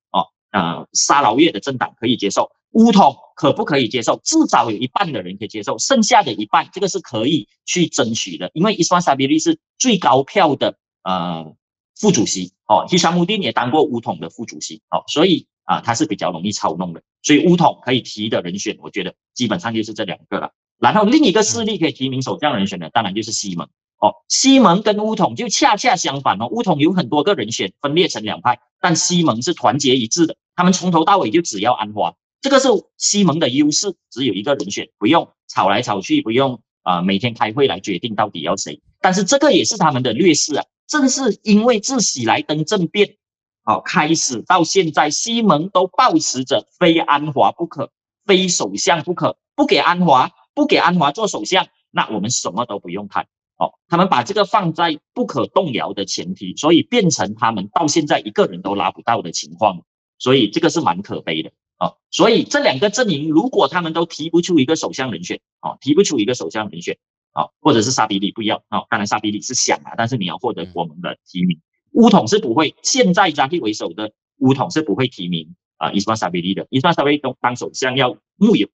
[0.52, 4.20] 呃，沙劳越的政党可以接受，乌统可不可以接受？
[4.24, 11.56] 至少有一半的人可以接受，剩下的一半，这个是可以去争取的，因为伊斯兰沙比利是最高票的呃
[11.96, 15.48] 副主席，哦，伊小姆丁也当过乌统的副主席，哦，所以。
[15.70, 20.52] 啊，他是比较容易操弄的，所以乌统可以提的人选，我觉得基本上就是这两个了。
[20.80, 24.16] 然后另一个势力可以提名首相人选的，当然就是西蒙哦。
[24.28, 26.48] 西蒙跟乌统就恰恰相反哦。
[26.50, 38.82] 乌统有很多个人选分裂成两派，但西蒙是团结一致的，他们从头到尾就只要安华，这个是西蒙的优势，只有一个人选，不用吵来吵去，不用啊每天开会来决定到底要谁。
[39.02, 43.16] 但是这个也是他们的劣势啊，正是因为自喜来登政变。
[43.64, 47.92] 好，开始到现在，西蒙都保持着非安华不可，
[48.26, 53.28] 非首相不可，不给安华，不给安华做首相，那我们什么都不用谈。
[53.60, 59.82] 哦，他们把这个放在不可动摇的前提，所以变成他们到现在一个人都拉不到的情况，
[60.18, 61.52] 所以这个是蛮可悲的。
[61.78, 66.98] 哦，所以这两个阵营如果他们都提不出一个首相人选，哦，提不出一个首相人选，
[67.34, 71.60] 哦，或者是沙比里不要，哦，当然沙比里是想啊，但是你要获得国盟的提名。
[71.94, 78.68] 乌统是不会，现在扎蒂为首的乌统是不会提名啊伊斯曼沙比利的，伊斯曼沙比利当首相要木尤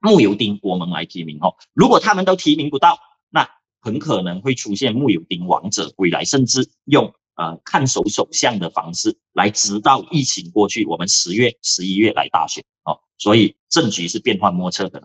[0.00, 1.54] 木尤丁国盟来提名哦。
[1.74, 3.48] 如果他们都提名不到，那
[3.82, 13.00] 很可能会出现木有丁王者归来，甚至用呃看守首相的方式来直到疫情过去，我们十月十一月来大选哦。
[13.18, 15.02] 所以政局是变幻莫测的。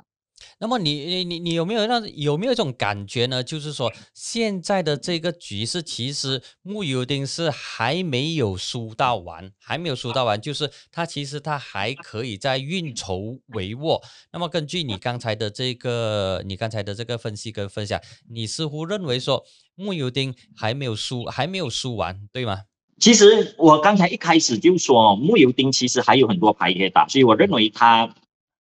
[0.60, 3.44] 那么你你你你有没有那有没有一种感觉呢？
[3.44, 14.02] 就是说现在的这个局势，其实穆尤丁是还没有输到完，还没有输到完，就是他其实他还可以在运筹帷幄。
[14.34, 19.44] 那么根据你刚才的这个你刚才的这个分析跟分享，你似乎认为说
[19.76, 22.62] 穆尤丁还没有输，还没有输完，对吗？
[23.00, 28.12] 其实我刚才一开始就说穆尤丁其实还有很多牌可以打，所以我认为他。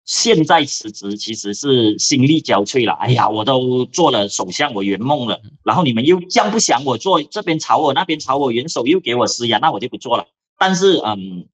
[0.07, 2.93] 现在辞职其实是心力交瘁了。
[2.95, 5.43] 哎呀，我都做了首相，我圆梦了。
[5.65, 10.27] 然后你们又这样不想我做，这边吵我，那边吵我，元首又给我施压，那我就不做了。
[10.57, 11.49] 但是，嗯，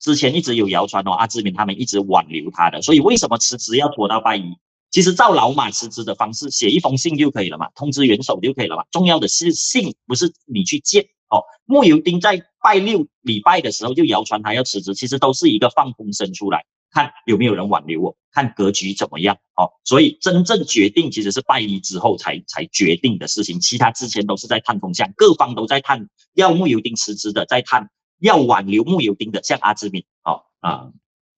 [0.00, 2.80] 之前一直有谣传哦，阿志明他们一直挽留他的。
[2.80, 4.56] 所以为什么辞职要拖到拜一？
[4.90, 8.84] 其实照老马辞职的方式，写一封信就可以了嘛，通知元首就可以了嘛。
[8.90, 11.44] 重要的是信，不是你去见哦。
[11.66, 16.64] 穆尤丁在拜六礼拜的时候就谣传他要辞职，其实都是一个放风声出来。
[16.90, 19.70] 看有没有人挽留我，看格局怎么样哦。
[19.84, 27.88] 所以真正决定其实是拜一之后才才决定的事情，其他之前都是在探风向，各方都在探要木有丁辞职的，在探
[28.20, 30.88] 要挽留木有丁的，像阿志敏哦啊，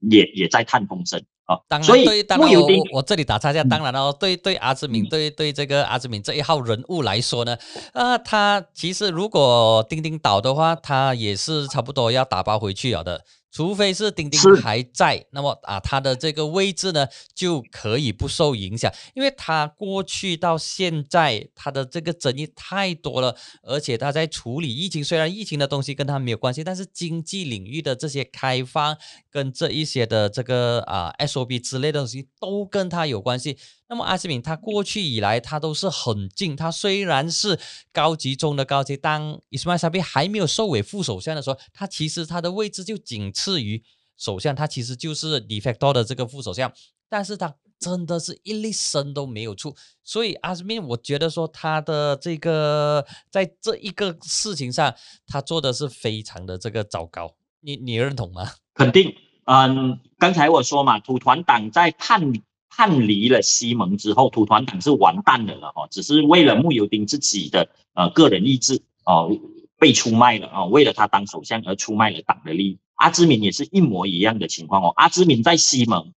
[0.00, 1.62] 也也在探风声哦。
[1.68, 2.04] 当然，所以
[2.38, 7.58] 穆尤丁，我这里打岔一下，当然哦，对对阿志敏，对对这个阿志敏这一号人物来说呢，
[7.92, 13.24] 啊，他其实如果丁丁倒的话，他也是差不多要打包回去了的。
[13.50, 28.96] 除非是钉钉还在，那么啊，它的这个位置呢就可以不受影响，因为它过去到现在它的这个争议太多了，而且它在处理疫情，虽然疫情的东西跟它没有关系，但是经济领域的这些开放
[29.30, 33.56] 跟这一些的这个啊 SOP 之类的东西都跟他有关系。
[33.88, 37.58] 那么阿兹敏他过去以来他都是很近，他虽然是
[37.92, 43.82] 高级中的高级，当伊斯迈沙比还没有收尾副首相的时候，他其实他的位置就仅次于
[44.16, 46.72] 首相，他其实就是 d e f e c t o 的这个副首相，
[47.08, 54.94] 但是他真的是一粒声都没有出，所以阿斯敏我觉得说他的这个在这一个事情上，
[55.26, 58.50] 他做的是非常的这个糟糕，你你认同吗？
[58.74, 59.14] 肯定。
[59.44, 62.32] 嗯，刚才我说嘛，土团党在叛
[62.68, 69.36] 叛离了西蒙之后，土团党是完蛋的了哦，只是为了穆尤丁自己的呃个人意志哦
[69.78, 72.78] 被出卖了哦，为了他当首相而出卖了党的利益。
[72.94, 76.12] 阿兹敏也是一模一样的情况哦，阿兹敏在西蒙，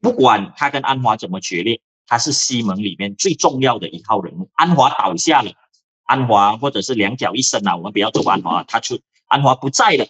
[0.00, 4.48] 不管他跟安华怎么决裂，他是西蒙里面最重要的一号人物。
[4.54, 5.52] 安华倒下了，
[6.04, 10.06] 安华或者是两脚一伸啊，我们不要走安华，他出安华不在了。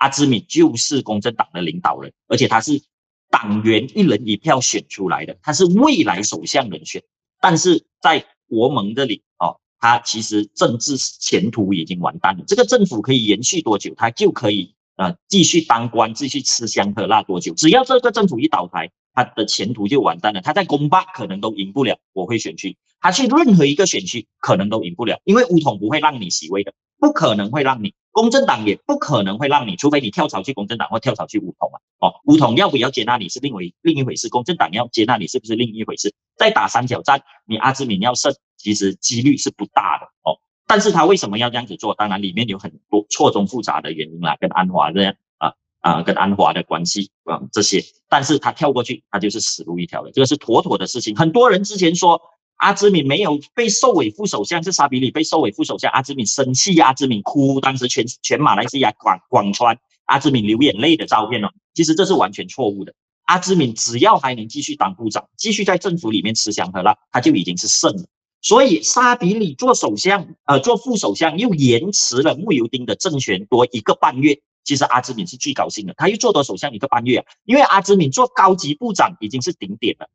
[0.00, 2.80] 阿兹敏就是公正党的领导人，而且他是
[3.28, 7.02] 党员一人一票选出来的，他是未来首相人选。
[7.38, 12.44] 但是在国盟这里哦，他其实政治前途已经完蛋了。
[12.46, 17.52] 这个政府可以延续多久，他就可以呃继续当官，继续吃香喝辣多久。
[17.52, 20.40] 只要这个政府一倒台，他的前途就完蛋了。
[20.40, 27.92] 他在公巴可能都赢不了国会选区，他去任何一个选区可能都赢不了，因为乌统不会让你席位的，不可能会让你。
[28.12, 31.78] 公正党也不可能会让你，除非你跳槽去公正党或跳槽去五统啊。
[32.00, 36.12] 哦，五统要不要接纳你是另为另一回事，公正党要接纳你是不是另一回事？
[36.36, 40.38] 再打三角战，你阿兹敏要胜，其实几率是不大的哦。
[40.66, 41.94] 但是他为什么要这样子做？
[41.94, 47.82] 当然里面有很多错综复杂的原因啦，跟安华这样啊啊，跟安华的关系啊这些。
[48.08, 51.14] 但是他跳过去，他就是死路一条了，这个是妥妥的事情。
[51.14, 52.20] 很多人之前说。
[52.60, 55.90] 阿兹敏没有被授委副首相，是沙比里被授委副首相。
[55.92, 61.48] 阿兹敏生气，阿兹敏哭，当时全全马来西亚广广川阿兹敏流眼泪的照片哦。
[61.72, 62.92] 其实这是完全错误的。
[63.24, 68.04] 阿兹敏只要还能继续当部长，继续在政府里面吃香喝辣，他就已经是胜了。
[68.42, 74.38] 所以沙比里做首相，呃，做副首相又延迟了穆尤丁的政权多一个半月。
[74.64, 80.10] 其实阿兹敏是最高兴的，他又做多首相一个半月啊，因为阿兹敏做高级部长已经是顶点了。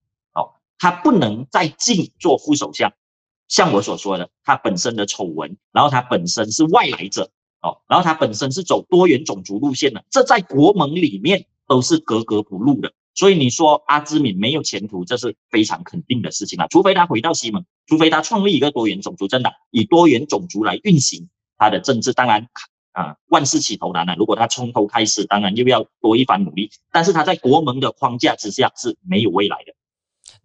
[0.77, 2.91] 他不能再进做副首相，
[3.47, 12.91] 像我所说的，他本身的丑闻，然后他本身是外来者哦，然后他本身是走多元种族路线的，这在国盟里面都是格格不入的。
[13.13, 16.67] 所以你说阿兹敏没有前途，这是非常肯定的事情啊。
[16.67, 22.11] 除非他回到西蒙，除非他创立一个多元种族政党，以多元种族来运行他的政治。
[22.11, 22.49] 当然
[22.91, 24.15] 啊，万事起头难啊。
[24.15, 26.69] 如果他从头开始，当然又要多一番努力。
[26.91, 29.73] 但是他在国盟的框架之下是没有未来的。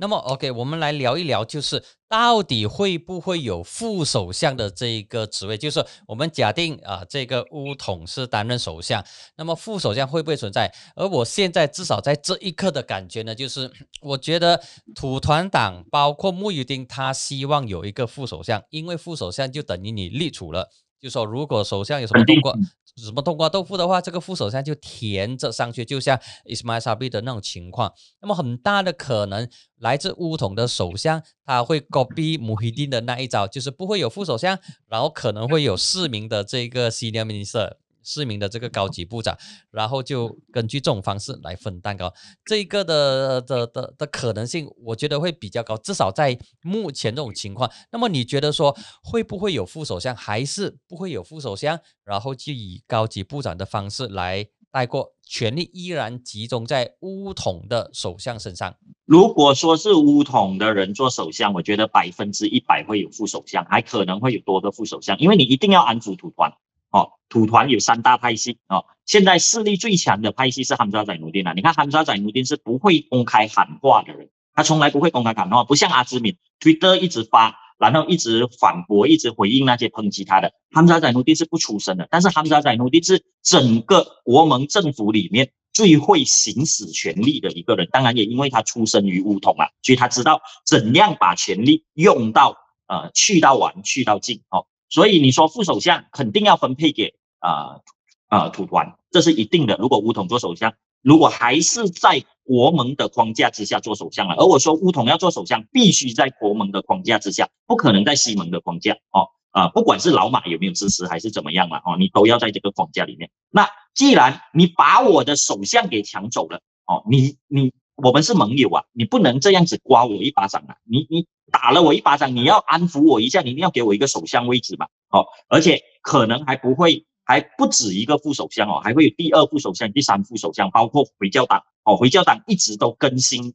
[0.00, 5.58] 那么，OK，我们来聊一聊，就是到底会不会有副首相的这一个职位？
[5.58, 9.04] 就是我们假定啊，这个乌统是担任首相，
[9.36, 10.72] 那么副首相会不会存在？
[10.96, 14.62] 而我现在至少在这一刻的感觉呢，就是我觉得
[14.94, 20.70] 土团党包括穆尤丁，他希望有一个副首相，因为副首相就等于你立储了。
[21.00, 22.54] 就说如果首相有什么冬瓜。
[22.96, 27.94] 什么冬瓜豆腐的话，这个副首相就填着上去，就像 Ismail Sabri 的那种情况。
[28.20, 34.58] 那么很大的可能来自乌统的首相，他会 copy 穆希丁的那一招，就是不会有副首相，
[34.88, 37.76] 然后可能会有四名的这个 senior minister。
[38.02, 39.36] 市民的这个高级部长，
[39.70, 42.12] 然后就根据这种方式来分蛋糕，
[42.44, 47.70] 这一个的的的的可能性，我觉得会比较高，至少在目前这种情况。
[47.90, 51.78] 那么你觉得说会不会有副首相，还是不会有副首相？
[52.04, 58.74] 然后就以高级部长的方式来带过，权力依然集中在乌统的首相身上。
[59.04, 66.52] 如果说是乌统的人做首相，我觉得百分之一百会有副首相，还可能会有多个副首相，因为你一定要安抚土团。
[66.90, 71.52] 哦，土团有三大派系哦，现在势力最强的派系是哈扎仔努丁啊。
[71.54, 80.52] 你看哈扎仔努丁是不会公开喊话的人，他从来不会公开喊话，不像阿兹敏，Twitter 一直发，然后一直反驳，一直回应那些抨击他的。
[80.72, 87.88] 哈扎仔努丁是不出声的，但是哈扎仔努丁是整个国盟政府里面最会行使权力的一个人。
[87.92, 92.56] 当然也因为他出生于乌统啊，所以他知道怎样把权力用到
[92.88, 94.66] 呃去到完去到尽哦。
[94.90, 97.80] 所以你说副首相肯定要分配给啊
[98.26, 99.76] 啊土团，这是一定的。
[99.76, 113.30] 如果乌统做首相，如果还是在国盟的框架之下做首相了，而我说乌统要做首相，必须在国盟的框架之下，不可能在西盟的框架哦啊，不管是老马有没有支持还是怎么样嘛哦，你都要在这个框架里面。
[113.50, 117.72] 那既然你把我的首相给抢走了哦，你你
[118.02, 121.26] 我们是盟友啊，你不能这样子刮我一巴掌啊，你你。
[121.52, 133.52] 打了我一巴掌，你要安抚我一下，你一定要给我一个首相位置嘛，哦，而且可能还不会，还不止一个副首相哦，还会有第二副首相、第三副首相，包括回教党哦，回教党一直都更新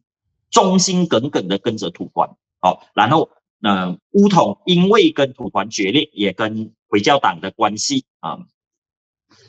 [0.51, 2.29] 忠心耿耿的跟着土团，
[2.59, 3.29] 哦，然后
[3.61, 8.39] 呃，乌统因为跟土团决裂，也跟回教党的关系啊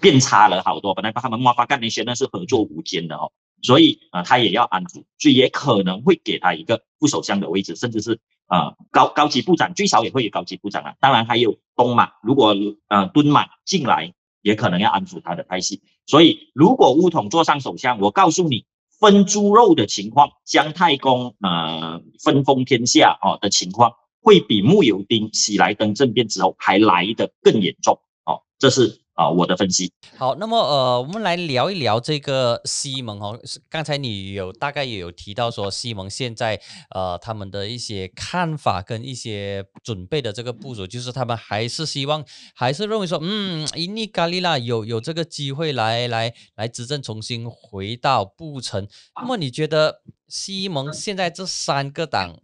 [0.00, 0.94] 变差了好多。
[0.94, 3.32] 本来他们莫发干那些那是合作无间的哦，
[3.66, 10.94] 所以啊，他也要安抚，所以也可能会给他一个副首相的位置，甚至是啊高高级部长，最少也会有高级部长啊。
[11.00, 12.54] 当然还有东马，如果
[12.88, 15.82] 呃敦马进来，也可能要安抚他的派系。
[16.06, 18.64] 所以如果乌统坐上首相，我告诉你。
[18.98, 23.92] 分猪肉的情况，姜太公呃分封天下哦的情况，
[24.22, 29.02] 会比穆尤丁喜来登政变之后还来得更严重哦，这是。
[29.16, 33.40] 啊，我的分析好，那么呃，我们来聊一聊这个西蒙哦。
[33.70, 36.60] 刚才你有大概也有提到说，西蒙现在
[36.90, 42.22] 呃他们的一些看法跟一些准备的这个部署，就是他们还是希望，
[42.54, 48.86] 还是认为说，嗯，伊尼加利拉有有这个机会来来来执政，重新回到布城。
[49.18, 52.38] 那么你觉得西蒙现在这三个党，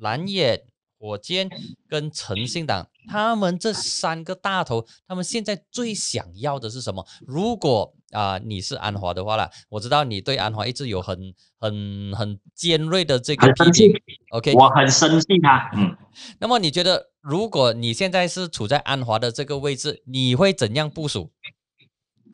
[0.00, 0.64] 蓝野？
[1.04, 1.50] 火箭
[1.88, 7.06] 跟诚信党，他们这三个大头，他们现在最想要的是什么？
[7.26, 13.92] 如果啊你是安华的话啦，我知道你对安华一直有很很很尖锐的这个批评。
[14.30, 15.70] OK，我很生气他。
[15.74, 15.96] 嗯，
[16.38, 21.32] 那么你觉得，如果你现在是处在安华的这个位置，你会怎样部署？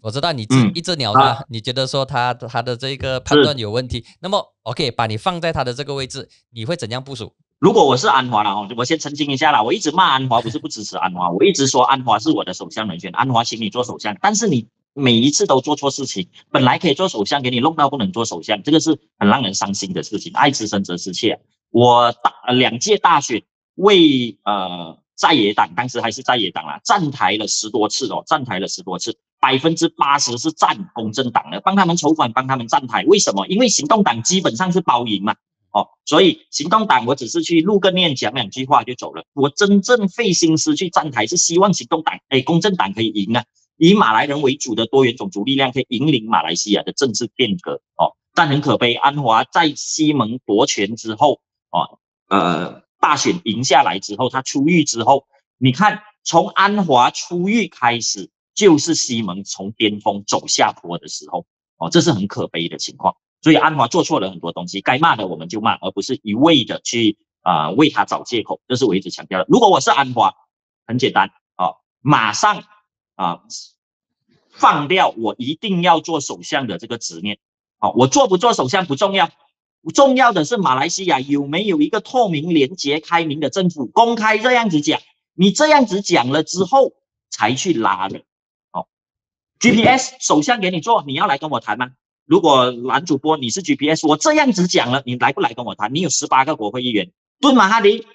[0.02, 4.04] 我知道你一只鸟他，你觉得说他他的这个判断有问题。
[4.20, 7.34] 那么 OK，把你放在他的这个位置，你会怎样部署？
[7.58, 20.32] 如果我是安华了哦，我先澄清一下啦，我一直骂安华，不是不支持安华，我一直说安华是我的首相人选，安华请你做首相，但是你每一次都做错事情，本来可以做首相，给你弄到不能做首相，这个是很让人伤心的事情。
[20.34, 21.40] 爱之深责之切，
[21.70, 23.42] 我大两届大选
[23.74, 33.48] 为呃在野党，当时还是在野党啦，站台了十多次哦，站台了十多次，百分之八十是站公正党的，帮他们筹款，帮他们站台，为什么？
[33.48, 35.34] 因为行动党基本上是包赢嘛。
[35.70, 39.24] 哦，所以行动党我只是去录个念，讲两句话就走了。
[39.34, 43.44] 我真正费心思去站台，是希望行动党，哎，公正党可以赢啊，
[43.76, 47.80] 以马来人为主的多元种族力量可以引领马来西亚的政治变革。
[47.96, 51.40] 哦，但很可悲，安华在西蒙夺权之后，
[51.70, 51.98] 哦，
[52.28, 55.26] 呃，大选赢下来之后，他出狱之后，
[55.58, 61.44] 你看从安华出狱开始，就是西蒙从巅峰走下坡的时候。
[61.80, 63.14] 哦，这是很可悲的情况。
[63.40, 68.60] 所以安华做错了很多东西，该骂的我们就骂，而不是一味的去啊为他找借口。
[68.66, 69.46] 这是我一直强调的。
[69.48, 70.34] 如果我是安华，
[70.86, 72.64] 很简单啊，马上
[73.14, 73.42] 啊
[74.50, 77.38] 放掉我一定要做首相的这个执念。
[77.78, 79.30] 好，我做不做首相不重要，
[79.94, 85.00] 重要的是马来西亚有没有一个透明、廉洁、开明的政府，公开这样子讲。
[85.34, 86.94] 你这样子讲了之后，
[87.30, 88.22] 才去拉的。
[88.72, 88.88] 好
[89.60, 91.90] ，GPS 首相给你做，你要来跟我谈吗？
[92.28, 95.94] 如果男主播你是 GPS，我这样子讲了，你来不来跟我谈？
[95.94, 97.10] 你有十八个国会议员，
[97.40, 98.06] 敦马哈迪，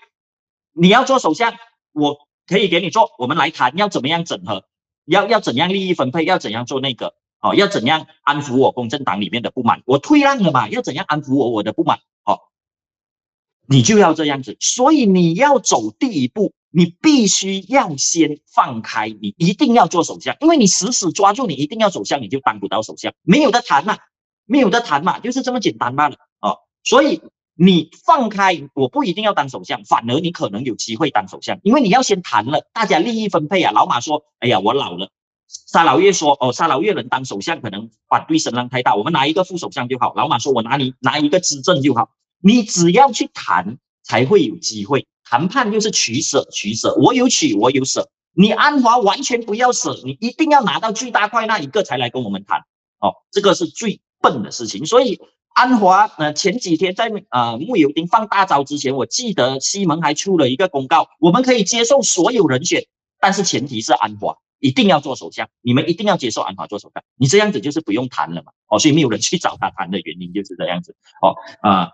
[0.72, 1.56] 你要做首相，
[1.94, 4.66] 我可以给你做，我们来谈要怎么样整合，
[5.06, 12.38] 要要怎样利益分配，要怎样做那个，哦，要怎样安抚我公正党里面的不满，我退让了嘛，要怎样安抚我我的不满，哦，
[13.68, 16.54] 你就要这样子，所以你要走第一步。
[16.76, 23.96] 你必须要先放开，你一定要做首相，因为你死死抓住你一定要首相，你就当不到首相，没有的谈嘛，
[24.46, 26.58] 没有的谈嘛，就是这么简单罢了哦。
[26.84, 27.22] 所以
[27.54, 33.72] 你放开，我不一定要当首相，反而你可能有机会当首相，因为你要先谈了，大家利益分配啊。
[33.72, 35.12] 老马说：“哎呀，我老了。”
[35.48, 42.10] 沙老月说：“哦，沙老月能当首相，可能反对声浪太大，我们拿一个副首相就好。”老马说：“我拿你拿一个执政就好，
[42.42, 48.08] 你只要去谈，才会有机会。”谈判就是取舍，取舍，我有取，我有舍。
[48.36, 52.60] 你安华完全不要舍，你一定要拿到最大块那一个才来跟我们谈。
[53.00, 54.86] 哦，这个是最笨的事情。
[54.86, 55.20] 所以
[55.56, 62.86] 安华，呃，前几天在呃木油丁放大招之前，我记得西蒙还出了一个公告，我们可以接受所有人选，
[63.20, 67.04] 但是前提是安华一定要做首相，你们一定要接受安华做首相。
[67.18, 68.52] 你这样子就是不用谈了嘛。
[68.68, 70.96] 哦，所以没有人去找他谈的原因就是这样子。
[71.24, 71.34] 哦，
[71.68, 71.90] 啊。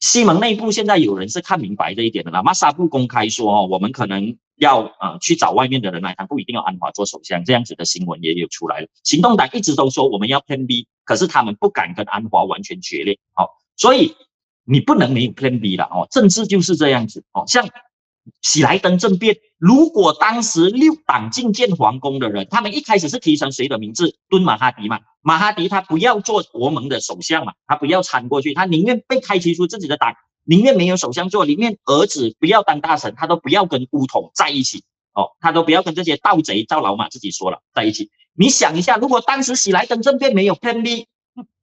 [0.00, 2.42] 西蒙内部现在有人是看明白这一点的啦。
[2.42, 8.88] 马萨布公开说：“哦，我们可能要呃去找外面的人来谈，不一定要安华做首相。”这样子的新闻也有出来了。
[9.04, 13.18] 行动党一直都说我们要 Plan B，可是他们不敢跟安华完全决裂。
[13.34, 14.16] 好，所以
[14.64, 16.08] 你不能没有 Plan B 了哦。
[16.10, 17.68] 政治就是这样子哦，像。
[18.42, 24.16] 喜来登政变，如果当时六党进建皇宫的人，他们一开始是提成谁的名字？
[24.28, 25.00] 敦马哈迪嘛。
[25.22, 30.14] 马哈迪他不要做国盟的首相嘛，他不要参过去，他宁愿被开除出自己的党，
[30.44, 34.84] 宁愿没有首相做，宁愿儿子不要当大臣，他都不要跟乌统在一起。
[35.12, 38.10] 哦，他都不要跟这些盗贼，赵老马自己说了在一起。
[38.32, 41.06] 你想一下，如果当时喜来登政变没有 Plan B，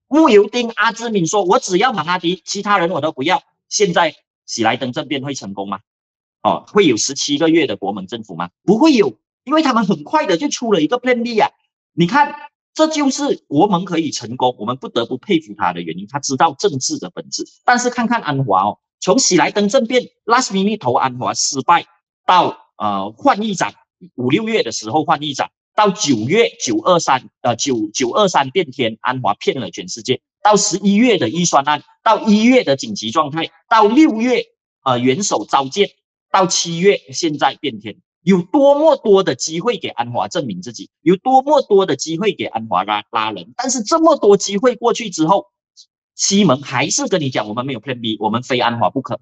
[0.07, 4.13] 穆尤丁、阿兹敏说：“我只要马哈迪，其他人我都不要。”现在
[4.45, 5.79] 喜来登政变会成功吗？
[6.43, 8.49] 哦，会有十七个月的国盟政府吗？
[8.63, 11.49] 不会有，因为他们很快的就出了一个 Plan B 啊。
[11.93, 12.35] 你看，
[12.73, 16.07] 这就是国盟可以成功，我们不得不佩服他的原因。
[16.07, 17.43] 他知道政治的本质。
[17.65, 21.85] 但是看看安华哦，从喜来登政变 last minute 投安华失败，
[22.25, 23.73] 到呃换议长
[24.15, 25.49] 五六月的时候换议长。
[25.75, 30.19] 到九月九二三，呃九九二三变天，安华骗了全世界。
[30.41, 34.43] 到十一月的预算案，到一月的紧急状态，到六月
[34.83, 35.91] 呃元首召见，
[36.37, 43.55] 到七月现在变天，有多么多的机会给安华证明自己，有多么多的机会给安华拉拉人。
[43.57, 45.47] 但是这么多机会过去之后，
[46.13, 49.15] 西蒙还是跟你讲，我们没有 Plan B，我们非安华不可。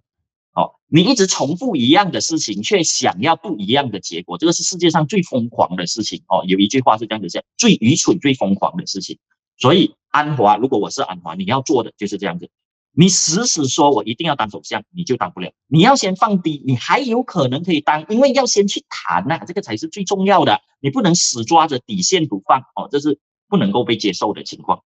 [0.55, 6.43] 哦，你一直重复一样的事情，却想要不一样的结果，这个是世界上最疯狂的事情哦。
[6.45, 9.17] 有一句话是这样子讲：最愚蠢、最疯狂的事情。
[9.57, 12.49] 所以安华，如果我是安华，你要做的就是这样子。
[12.97, 15.51] 你死死说我一定要当首相，你就当不了。
[15.67, 20.61] 你要先放低，你还有可能可以当，因为要先去谈呐，这个才是最重要的。
[20.79, 23.19] 你不能死抓着底线不放哦，这是
[23.49, 24.83] 不能够被接受的情况。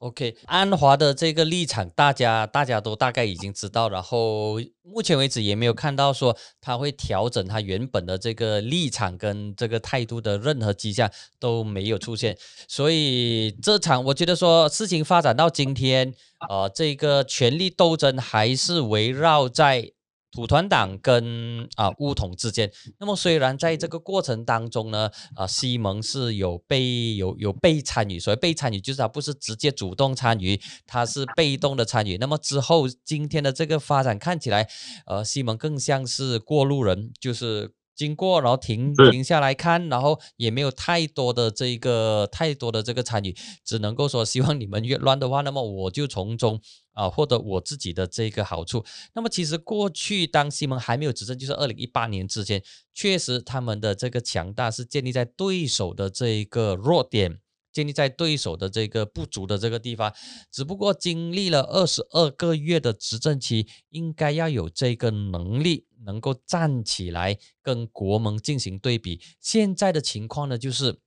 [0.00, 12.38] OK，安华的这个立场，大家大家都大概已经知道，然后目前为止也没有看到说他会调整他原本的这个立场跟这个态度的任何迹象都没有出现，
[12.68, 16.14] 所以这场我觉得说事情发展到今天，
[16.48, 19.92] 呃，这个权力斗争还是围绕在。
[20.38, 22.70] 土团党跟啊乌统之间，
[23.00, 32.18] 那么虽然在这个过程当中呢，啊西蒙是有被有有被参与，所谓被参与就是他不是直接主动参与，他是被动的参与。
[32.18, 34.68] 那么之后今天的这个发展看起来，
[35.06, 37.72] 呃西蒙更像是过路人，就是。
[37.98, 46.60] 经过，然后停停下来看，然后也没有太多的这个太多的这个参与，只能够说希望你们越乱的话，那么我就从中
[46.92, 48.84] 啊获得我自己的这个好处。
[49.14, 52.62] 那么其实过去当西蒙还没有执政，就是二零一八年之前，
[52.94, 57.40] 确实他们的这个强大是建立在对手的这一个弱点。
[57.78, 60.12] 建立在对手的这个不足的这个地方，
[60.50, 69.20] 只不过经历了二十二个月的执政期，应该要有这个能力，能够站起来跟国盟进行对比。
[69.38, 70.98] 现在的情况呢，就是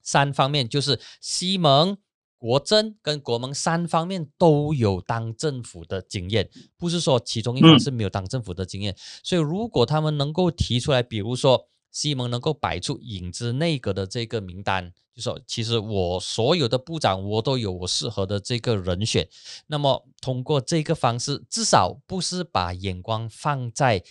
[0.00, 1.98] 三方面，就是西盟、
[2.38, 8.94] 国政跟国盟三方面都有当政府的经验，不是说其中一方是没有当政府的经验。
[9.24, 11.66] 所以，如果他们能够提出来，比如说。
[11.90, 19.28] 西蒙能够摆出影子内阁的这个名单，就说其实我所有的部长我都有我适合的这个人选。
[19.66, 24.04] 那么通过这个方式，至少不是把眼光放在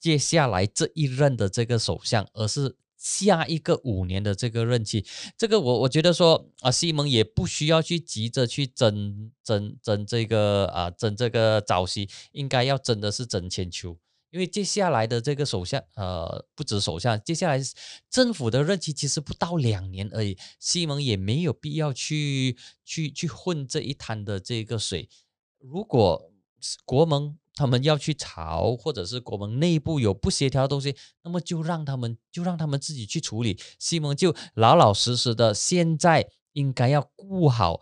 [0.00, 5.06] 接下来这一任的这个首相，而是下一个五年的这个任期。
[5.38, 13.96] 这个我我觉得说啊，西蒙也不需要去急着去争争争这个啊争这个早期，应该要争的是争千秋。
[14.30, 17.60] 因为接下来的这个首相，呃，不止首相，接下来
[18.08, 25.08] 政府的任期其实不到两年而已，西蒙也没有必要去去去混这一滩的这个水。
[25.58, 26.30] 如果
[26.84, 33.58] 国盟他们要去吵，或者是国盟内部有不协调的东西，那么就让他们就让他们自己去处理。
[33.78, 37.80] 西蒙就老老实实的，现在应该要顾好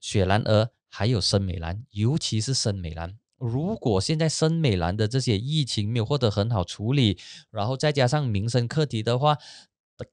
[0.00, 3.18] 雪兰莪还有森美兰，尤其是森美兰。
[3.38, 7.18] 如果现在森美兰的这些疫情没有获得很好处理，
[7.50, 9.36] 然后再加上民生课题的话，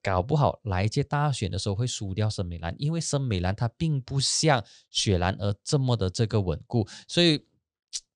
[0.02, 7.46] 搞不好来届大选的时候会输掉森美兰，因为森美兰它并不像雪兰而这么的这个稳固，所以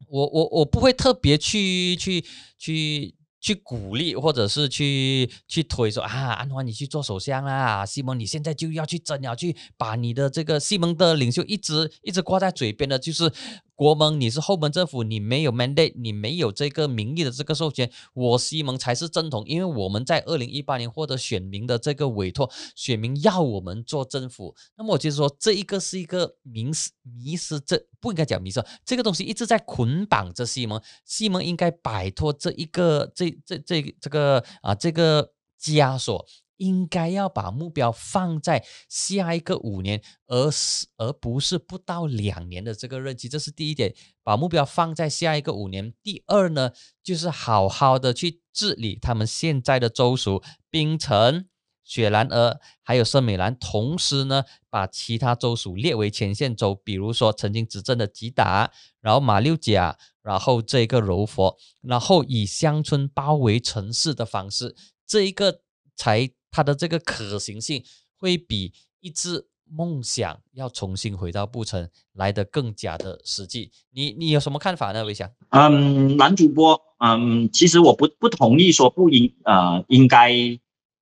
[0.08, 2.26] 我我我不会特别去去
[2.58, 3.16] 去。
[3.40, 13.32] 去鼓励，或者是去去推说啊，安华你去做首相啦，西蒙你现在就要去争要，去把你的这个西蒙的领袖一直一直挂在嘴边的，就是
[13.78, 27.86] 国盟，你是后门政府，你没有 mandate，你没有这个名义的这个授权，我西蒙才是正统，因为我们在二零一八年获得选民的这个委托，选民要我们做政府，那么我就是说这一个是一个迷失迷失这。
[28.00, 36.26] 不应该讲迷失，这个东西一直在捆绑着西蒙，西蒙应该摆脱这一个这这这这个啊这个枷锁，
[36.58, 45.94] 应该要把目标放在下一个五年，而是而不是不到两年的这个任期，这是第一点，把目标放在下一个五年。
[46.04, 51.48] 第二呢，就是好好的去治理他们现在的州属，槟城。
[51.84, 64.76] 雪兰莪还有圣美兰，同时呢，把其他州属列为前线州，比如说曾经执政的吉达，然后马六甲，然后这个柔佛，然后以乡村包围城市的方式，
[65.08, 65.62] 这一个
[65.96, 67.84] 才它的这个可行性
[68.18, 73.72] 会比一直梦想要重新回到布城来的更加的实际。
[73.92, 75.04] 你你有什么看法呢？
[75.04, 75.30] 伟翔？
[75.50, 80.34] 嗯，男主播，嗯，其实我不不同意说不应呃应该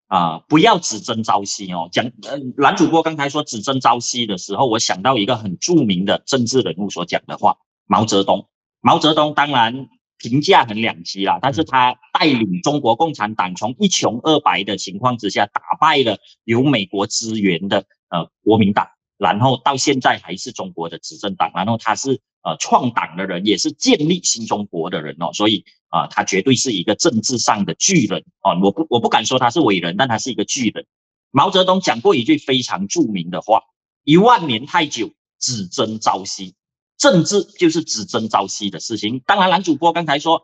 [0.07, 1.87] 啊不要只争朝夕哦。
[1.91, 8.47] 讲呃男主播刚才说只争朝夕的时候，我想到一个很著名的政治人物所讲的话，毛泽东。
[8.81, 18.87] 毛泽东当然评价很两极啦，但是他带领中国共产党从一穷二白的情况之下，打败了有美国资源的呃国民党，
[19.17, 30.85] 然后到现在还是中国的执政党，然后他是呃创党的人，也是建立新中国的人哦，所以啊，他绝对是一个政治上的巨人哦，我不我不敢说他是伟人，但他是一个巨人。
[31.31, 33.61] 毛泽东讲过一句非常著名的话：
[34.05, 36.55] 一万年太久，只争朝夕。
[36.97, 39.21] 政治就是只争朝夕的事情。
[39.25, 40.41] 当然，男主播刚才说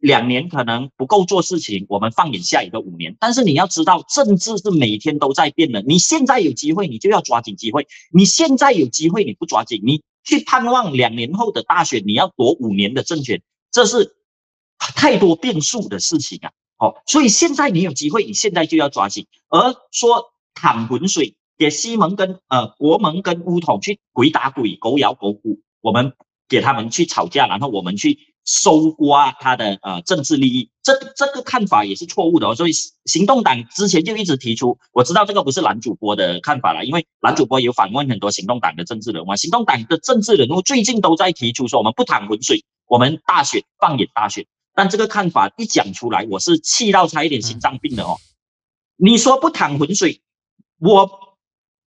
[0.00, 3.16] 两年可能不够做事情，我们放眼下一个五年。
[3.20, 5.82] 但是你要知道，政治是每天都在变的。
[5.82, 7.82] 你现在有机会，你就要抓紧机会；
[8.12, 14.16] 你现在有机会，你不抓紧，你去盼望两年后的大选，你要夺五年的政权，这是
[14.78, 16.50] 太多变数的事情啊！
[16.78, 19.26] 好，所以现在你有机会，你现在就要抓紧。
[19.50, 25.60] 而说淌浑水，给西蒙跟呃国盟跟乌统去鬼打鬼、狗咬狗骨。
[25.82, 26.14] 我们
[26.48, 32.54] 给他们去吵架，然后我们去搜刮他的呃政治利益，这这个看法也是错误的哦。
[32.54, 32.72] 所以
[33.04, 44.46] 行动党之前就一直提出，我知道这个不是男主播的看法了，因为男主播有访问很多行动党的政治人物，行动党的政治人物最近都在提出说，我们不淌浑水，我们大选放眼大选。
[44.74, 48.18] 但这个看法一讲出来，我是气到差一点心脏病的哦。
[48.96, 50.20] 你说不淌浑水，
[50.78, 51.31] 我。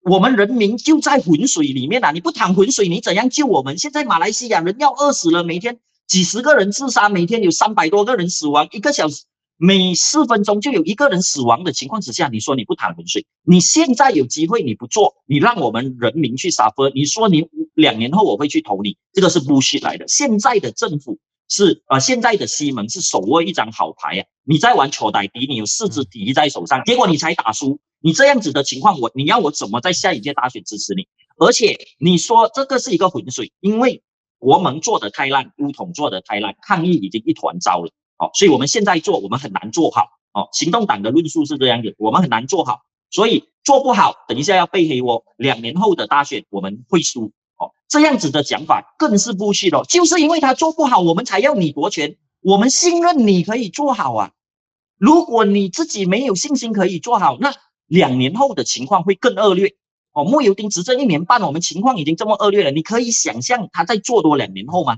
[0.08, 2.12] 我们人民就在浑水里面啊！
[2.12, 3.76] 你不淌浑水，你怎样救我们？
[3.80, 9.24] 现在马来西亚人要饿死了，每天几十个人自杀，每天有三百多个人死亡，一个小时
[9.58, 13.26] 每四分钟就有一个人死亡的情况之下，你说你不淌浑水？
[13.48, 20.08] 你现在有机会你不做，你让我们人民去 suffer，你说你两年后我会去投你，这个是 bullshit 来的。
[20.08, 21.18] 现在的政府
[21.50, 24.26] 是呃，现在的西蒙是手握一张好牌啊！
[24.44, 27.80] 你在玩球歹敌，你有四支敌在手上，结果你才打输。
[28.06, 31.08] 你这样子的情况，我你要我怎么在下一届大选支持你？
[31.40, 34.04] 而且你说这个是一个浑水，因为
[34.38, 37.90] 国盟做的太烂，乌统做的太烂，抗议已经一团糟了。
[38.20, 40.04] 哦，所以我们现在做，我们很难做好。
[40.34, 45.26] 哦，行动党的论述是这样子，我们很难做好，所以做不好，等一下要背黑锅。
[45.38, 47.32] 两年后的大选我们会输。
[47.58, 52.16] 哦，这样子的讲法更是不虚了，就是因为他做不好，我们才要你夺权。
[52.42, 54.32] 我们信任你可以做好啊，
[55.00, 57.52] 如果你自己没有信心可以做好，那。
[57.88, 59.76] 两年后的情况会更恶劣
[60.14, 60.24] 哦。
[60.24, 64.98] 莫尤丁执政一年半，我们情况已经这么恶劣了，你可以想象他再做多两年后吗？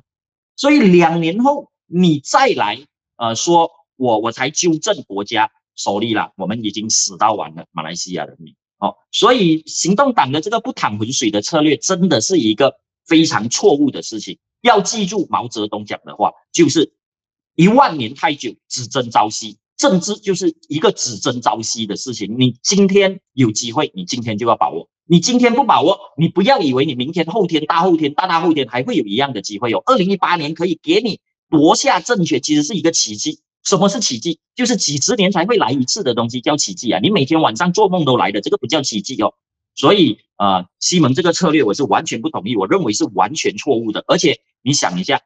[0.55, 2.79] 所以两年后你再来，
[3.17, 8.95] 呃，说我我才纠正国家手里了，我们已经死到完了，马来西亚人民哦。
[9.11, 12.75] 所以行动党的这个不淌浑水的策略，真的是一个
[13.05, 14.39] 非常错误的事情。
[14.61, 16.91] 要记住毛泽东讲的话，就是
[17.55, 19.57] 一万年太久，只争朝夕。
[19.77, 22.35] 政治就是一个只争朝夕的事情。
[22.37, 24.89] 你今天有机会，你今天就要把握。
[25.05, 29.81] 你今天不把握，你不要以为你明天、后天、大后天、大大后天还会有一样的机会哦。
[29.85, 31.19] 二零一八年可以给你
[31.49, 33.39] 夺下政权，其实是一个奇迹。
[33.63, 34.39] 什么是奇迹？
[34.55, 36.99] 就是几十年才会来一次的东西叫奇迹啊！
[37.01, 39.33] 你每天晚上做梦都来的，这个不叫奇迹哦。
[39.75, 44.03] 所以呃，西蒙这个策略我是完全不同意，我认为是完全错误的。
[44.07, 45.21] 而且你想一下。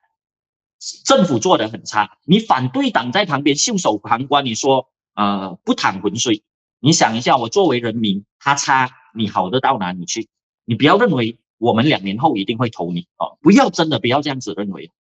[1.06, 6.44] 政府做的很差，你反对党在旁边袖手旁观，你说呃不淌浑水，
[6.80, 10.28] 你想一下，我作为人民，他差你好得到哪里去？
[10.66, 14.92] 你不要认为我们两年后一定会投你哦，不要真的不要这样子认为，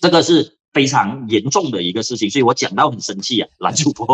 [0.00, 0.57] 这个是。
[0.72, 4.06] 非常严重的一个事情，所以我讲到很生气啊， 蓝主播，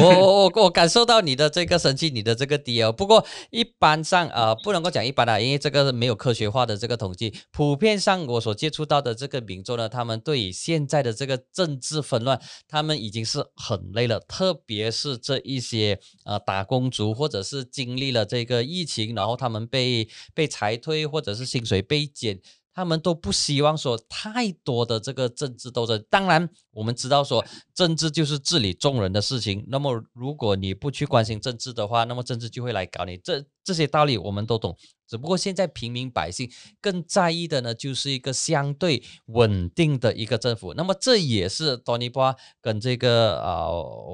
[0.00, 2.92] 我我我我感受到你的这个生气，你的这个低哦。
[2.92, 7.32] 不过一般上呃不能够讲一般的，因为这个没有科学化的这个统计。
[7.52, 14.20] 普遍上我所接触到的这个民众呢，他们对于现在的这个政治纷乱，他们已经是很累了。
[14.20, 22.40] 特别是这一些呃打工族，或者是经历了这个疫情，然后他们被被裁退，或者是薪水被减。
[22.74, 26.04] 他们都不希望说太多的这个政治斗争。
[26.10, 29.64] 当然，我们知道说政治就是治理众人的事情。
[29.68, 33.16] 那么，如果你不去关心政治的话，那么政治就会来搞你。
[33.18, 34.76] 这这些道理我们都懂。
[35.06, 36.50] 只不过现在平民百姓
[36.80, 40.74] 更在意的呢，就是一个相对稳定的一个政府。
[40.74, 43.66] 那么，这也是多尼波跟这个呃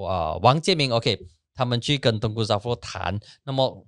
[0.06, 1.18] 呃王建民 OK
[1.54, 3.18] 他们去跟东姑扎夫谈。
[3.44, 3.86] 那么。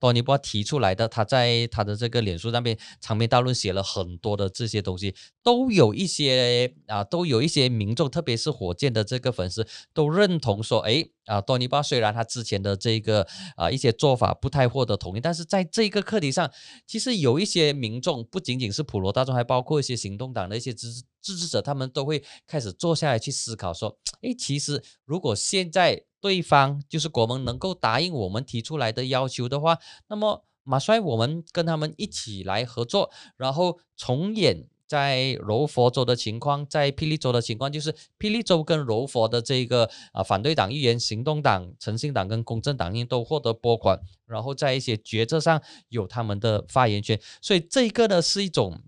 [0.00, 13.26] 多尼波提出来的，他在他的这个脸书上面长篇大论写了很多的这些东西，都有一些啊，都有一些民众，特别是火箭的这个粉丝都认同说，哎啊，多尼波虽然他之前的这个
[13.56, 16.50] 啊一些做法不太获得同意，但是在这个课题上，
[16.86, 48.80] 其实有一些民众，不仅仅是普罗大众，还包括一些行动党的一些支支持者，他们都会开始坐下来去思考说，哎，其实如果现在对方就是国盟能够答应我们提出来的要求的话，那么马帅我们跟他们一起来合作，然后重演在柔佛州的情况，在霹雳州的情况，就是霹雳州跟柔佛的这个啊反对党议员、行动党、诚信党跟公正党员都获得拨款，然后在一些决策上有他们的发言权，所以这个呢是一种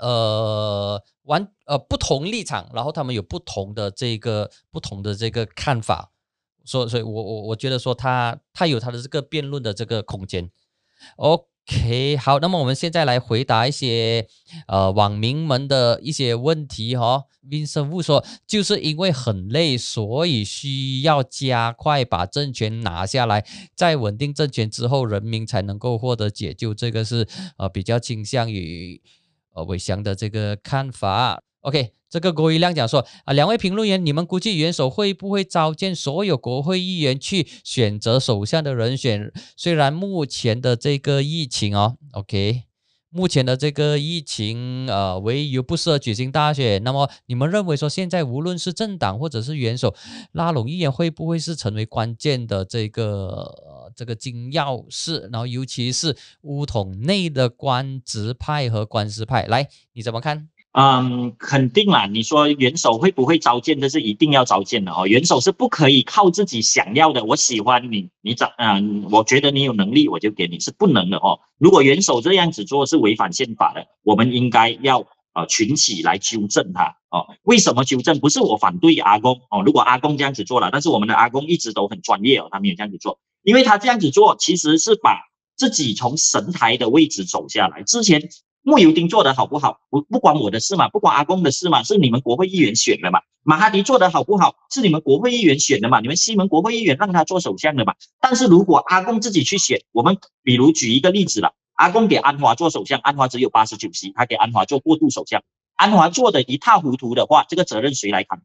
[0.00, 6.12] 呃完呃不同立场，然后他们有不同的这个不同的这个看法。
[6.64, 10.50] 所所以，我我我觉得说他他有他的这个辩论的这个空间。
[11.16, 14.26] OK，好，那么我们现在来回答一些
[14.66, 17.24] 呃网民们的一些问题哈。
[17.46, 23.44] Vincent 说，就是因为很累，所以需要加快把政权拿下来，
[23.74, 26.72] 在稳定政权之后，人民才能够获得解救。
[26.72, 29.02] 这个是呃比较倾向于
[29.52, 31.42] 呃伟翔的这个看法。
[31.60, 31.92] OK。
[32.14, 39.32] 这个郭一亮讲说啊，两位评论员，你们估计元首会不会召见所有国会议员去选择首相的人选？
[39.56, 42.62] 虽然目前的这个疫情哦，OK，
[43.10, 46.84] 目前的这个疫情呃，唯有不适合举行大选。
[46.84, 49.92] 那么你们认为说，现在无论是政党或者是元首
[50.30, 55.22] 拉拢议员，会不会是成为关键的这个这个金钥匙？
[55.32, 60.48] 然后尤其是乌统内的官职派和官司派，来，你怎么看？
[60.76, 62.06] 嗯，肯定啦。
[62.06, 63.80] 你说元首会不会召见？
[63.80, 65.06] 这是一定要召见的哦。
[65.06, 67.24] 元首是不可以靠自己想要的。
[67.24, 71.38] 我喜欢你，你找嗯，我觉得你有能力，我就给你，是不能的哦。
[71.58, 77.24] 如果元首这样子做是违反宪法的，我们应该要呃群起来纠正他哦。
[77.44, 78.18] 为什么纠正？
[78.18, 79.62] 不是我反对阿公哦。
[79.64, 85.20] 如果阿公这样子做了，但是我们的阿公一直都很专业哦，他没有这样子做，因为他这样子做其实是把
[85.56, 87.84] 自己从神台的位置走下来。
[87.84, 88.20] 之前。
[88.66, 89.80] 穆尤丁做的好不好？
[89.90, 93.20] 不不关我的事嘛，不关阿公的事嘛，是你们国会议员选的嘛。
[93.42, 94.54] 马哈迪做的好不好？
[94.72, 96.00] 是你们国会议员选的嘛？
[96.00, 97.94] 你们西门国会议员让他做首相的嘛。
[98.20, 105.42] 但是如果阿公自己去选，我们比如举一个例子了，阿公给安华做首相，安华只有八十九席，他给安华做过渡首相，
[105.76, 108.40] 安华做的一塌糊涂的话，这个责任谁来扛？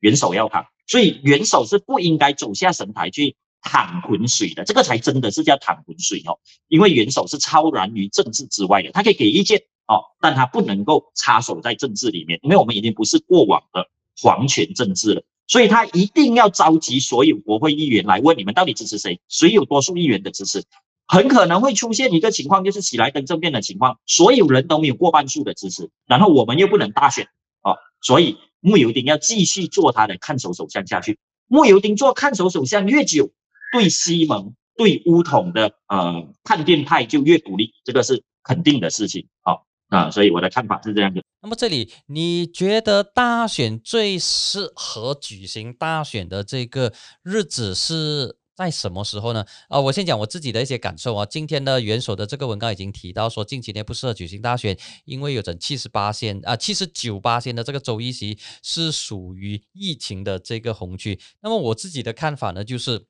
[0.00, 3.36] 元首要扛，所以元首是不应该走下神台去。
[3.62, 6.38] 淌浑水的，这个才真的是叫淌浑水哦。
[6.68, 13.86] 因为元首是超然于政治之外的，他可以给意见哦，但他不能够插手在政治里面，因为我们已经不是过往的
[14.20, 15.22] 皇权政治了。
[15.48, 20.64] 所以他一定要召集所有国会议员来问你们到底支持谁，谁有多数议员的支持，
[21.06, 27.26] 很可能会出现一个情况，就是喜来登政变的情况，所有人都没有过半数的支持，然后我们又不能大选
[27.62, 31.18] 哦，所以穆尤丁要继续做他的看守首相下去。
[31.48, 33.30] 穆尤丁做看守首相越久。
[33.72, 39.26] 对西蒙、对乌统的呃叛变派就越不利，这个是肯定的事情。
[39.40, 41.22] 好啊，所以我的看法是这样的。
[41.40, 46.92] 那么这里你觉得大选最适合举行大选的这个
[47.22, 49.44] 日子是在什么时候呢？
[49.68, 51.26] 啊，我先讲我自己的一些感受啊。
[51.26, 61.18] 今天的元首的这个文稿已经提到说，近几年不适合举行大选，因为有整七十八线啊七十九八线的这个州议席是属于疫情的这个红区。
[61.40, 63.06] 那么我自己的看法呢，就是。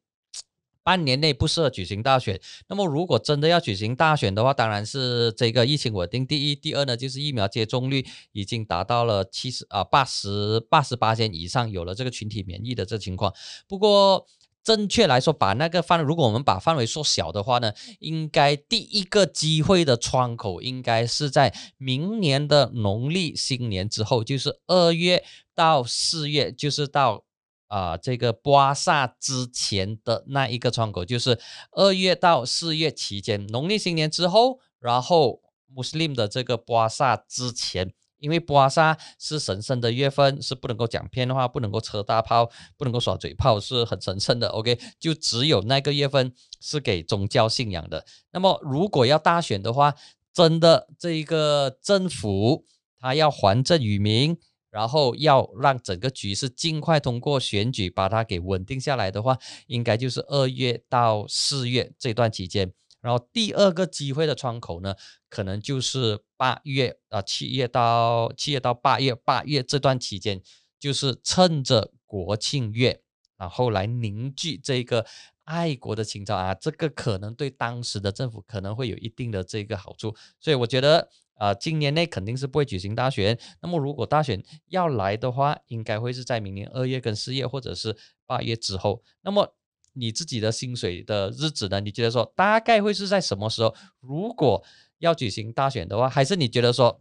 [0.84, 2.40] 半年内不适合举行大选。
[2.68, 13.32] 那么，如果真的要举行大选的话，当然是这个疫情稳定第一，第二呢，就是疫苗接种率已经达到了七十啊八十八十八千以上，有了这个群体免疫的这情况。
[13.68, 14.26] 不过，
[14.64, 25.24] 正确来说，把那个范，如果我们把范围缩小的话呢，应该第一个机会的窗口应该是在明年的农历新年之后，就是二月
[25.54, 27.24] 到四月，就是到。
[27.72, 44.48] 啊，这个巴萨之前的那一个窗口，就是二月到四月期间，农历新年之后，然后穆斯林的这个巴萨之前，因为巴萨是神圣的月份，是不能够讲骗话，不能够扯大炮，不能够耍嘴炮，是很神圣的。
[44.48, 48.04] OK，就只有那个月份是给宗教信仰的。
[48.32, 49.94] 那么如果要大选的话，
[50.34, 52.66] 真的这一个政府
[53.00, 54.36] 他要还政于民。
[54.72, 62.72] 然后要让整个局势尽快通过选举，把它给稳定下来的话，应该就是二月到四月这段期间。
[63.02, 64.94] 然后第二个机会的窗口呢，
[65.28, 70.40] 可能就是八月啊，七月到七月到八月，八月这段期间，
[70.78, 73.02] 就是趁着国庆月，
[73.36, 75.04] 然后来凝聚这个
[75.44, 83.38] 爱国的情操啊，这个可能对当时的政府可能会有一定的这个好处，所以我觉得啊，今年内肯定是不会举行大选。
[83.60, 89.02] 那么如果大选要来的话，应该会是在明年二月跟四月，或者是八月之后。
[89.22, 89.54] 那么
[89.94, 91.80] 你自己的薪水的日子呢？
[91.80, 93.74] 你觉得说大概会是在什么时候？
[94.00, 94.64] 如果
[94.98, 97.00] 要举行大选的话，还是你觉得说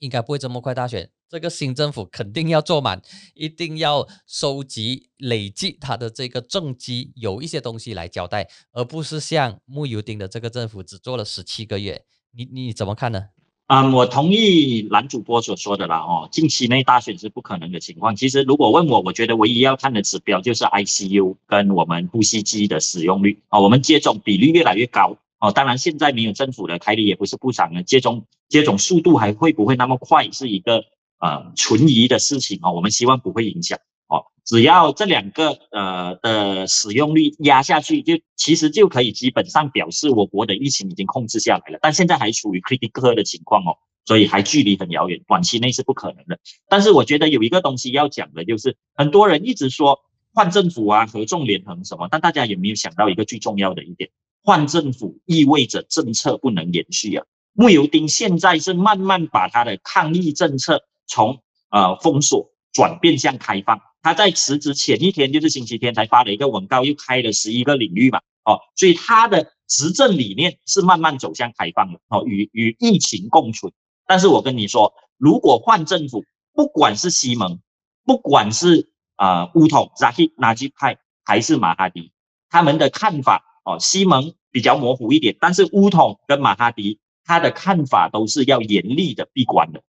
[0.00, 1.10] 应该不会这么快大选？
[1.28, 3.00] 这个新政府肯定要做满，
[3.34, 12.04] 一定要收集累计他的这个政绩，有一些东西来交代，而不是像穆尤丁的这个政府只做了十七个月。
[12.32, 13.28] 你你怎么看呢？
[13.72, 15.98] 嗯，我同意蓝主播所说的啦。
[15.98, 18.16] 哦，近期内大选是不可能的情况。
[18.16, 25.52] 其实如果问我，我觉得唯一要看的指标就是 ICU 跟我们呼吸机的使用率啊，我们接种比例越来越高哦。
[25.52, 30.82] 当然，现在没有政府的开立也不是不常的，接种接种速度还会不会那么快，是一个。
[31.22, 33.78] 呃，存疑的事情啊，我们希望不会影响
[34.10, 34.26] 哦。
[34.44, 41.78] 只要这两个呃的使用率压下去，就其实就可以基本上表示我国的疫情已经控制下来了。
[41.80, 46.38] 但现在还处于 critical 的情况哦，所以还距离很遥远，短期内是不可能的。
[46.68, 50.00] 但是我觉得有一个东西要讲的，就是很多人一直说
[50.34, 54.10] 换政府啊、合纵连横什么，但大家有没有想到一个最重要的一点？
[54.42, 57.24] 换政府意味着政策不能延续啊。
[57.52, 60.82] 穆尤丁现在是慢慢把他的抗疫政策。
[61.12, 73.72] 从呃封锁转变向开放，他在辞职前一天，就是星期天才发了一个文告，又开了十一个领域嘛，哦，所以他的执政理念是慢慢走向开放的，哦，与与疫情共存。
[74.06, 77.60] 但是我跟你说，如果换政府，不管是西蒙，
[78.04, 82.12] 不管是啊乌统扎希纳吉派，还是马哈迪，
[82.48, 89.82] 他们的看法，哦，西蒙比较模糊一点，但是乌统跟马哈迪他的看法都是要严厉的闭关的。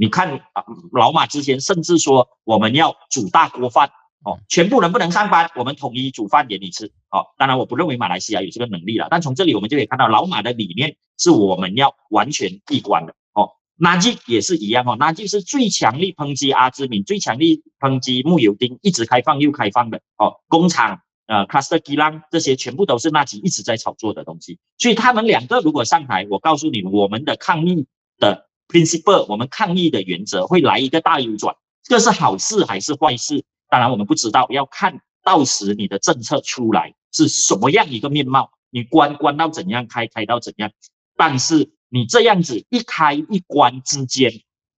[0.00, 3.90] 你看啊，老马之前甚至说我们要煮大锅饭
[4.24, 7.26] 哦，全部人不能上班，我们统一煮饭给你吃哦。
[7.36, 13.50] 当然，我不认为马来西亚有这个能力了，但从这里我们就可以看到，老马的理念是我们要完全闭关的哦。
[13.76, 20.36] 纳吉也是一样哦，纳吉是最强力抨击阿兹敏，最强力抨击穆尤丁，一直开放又开放的哦。
[20.46, 27.86] 工厂呃，Cluster Gilang 这些全部都是纳吉一直在炒作的东西，所以他们两个如果上台，我告诉你，我们的抗议
[28.18, 28.47] 的。
[28.68, 33.44] principle，我们抗议的原则会来一个大扭转，这是好事还是坏事？
[33.68, 40.70] 当然我们不知道，要看到时你的政策出来是什么样一个面貌，你关关到怎样，开开到怎样。
[41.16, 44.30] 但是你这样子一开一关之间，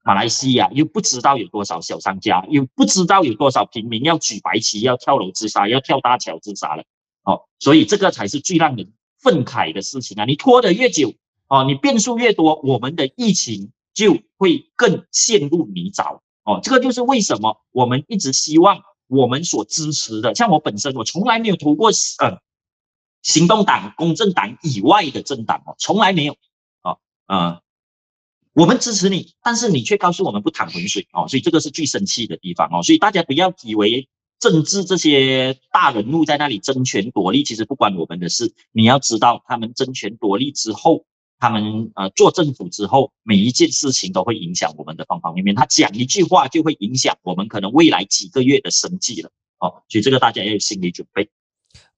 [0.03, 6.85] 马来西亚又不知道有多少小商家，又不知道有多少平民要举白旗、要跳楼自杀、要跳大桥自杀了。
[7.25, 10.25] 哦，所以这个才是最让人愤慨的事情啊！
[10.25, 11.13] 你拖得越久，
[11.49, 13.73] 哦，你变数越多，我们的疫情。
[13.93, 22.41] 就会更陷入泥沼哦，这个就是为什么我们一直希望我们所支持的，像我本身，我从来没有投过呃
[23.23, 26.37] 行动党、公正党以外的政党哦，从来没有
[26.83, 27.61] 哦，呃，
[28.55, 41.05] 我们支持你，但是你却告诉我们不淌浑水哦，所以这个是最生气的地方哦，所以大家不要以为政治这些大人物在那里争权夺利，其实不关我们的事，你要知道他们争权夺利之后。
[41.41, 45.55] 他们呃做政府之后，每一件事情都会影响我们的方方面面。
[45.57, 49.31] 他讲一句话就会影响我们可能未来几个月的生计了。
[49.59, 51.29] 哦，所以这个大家要有心理准备。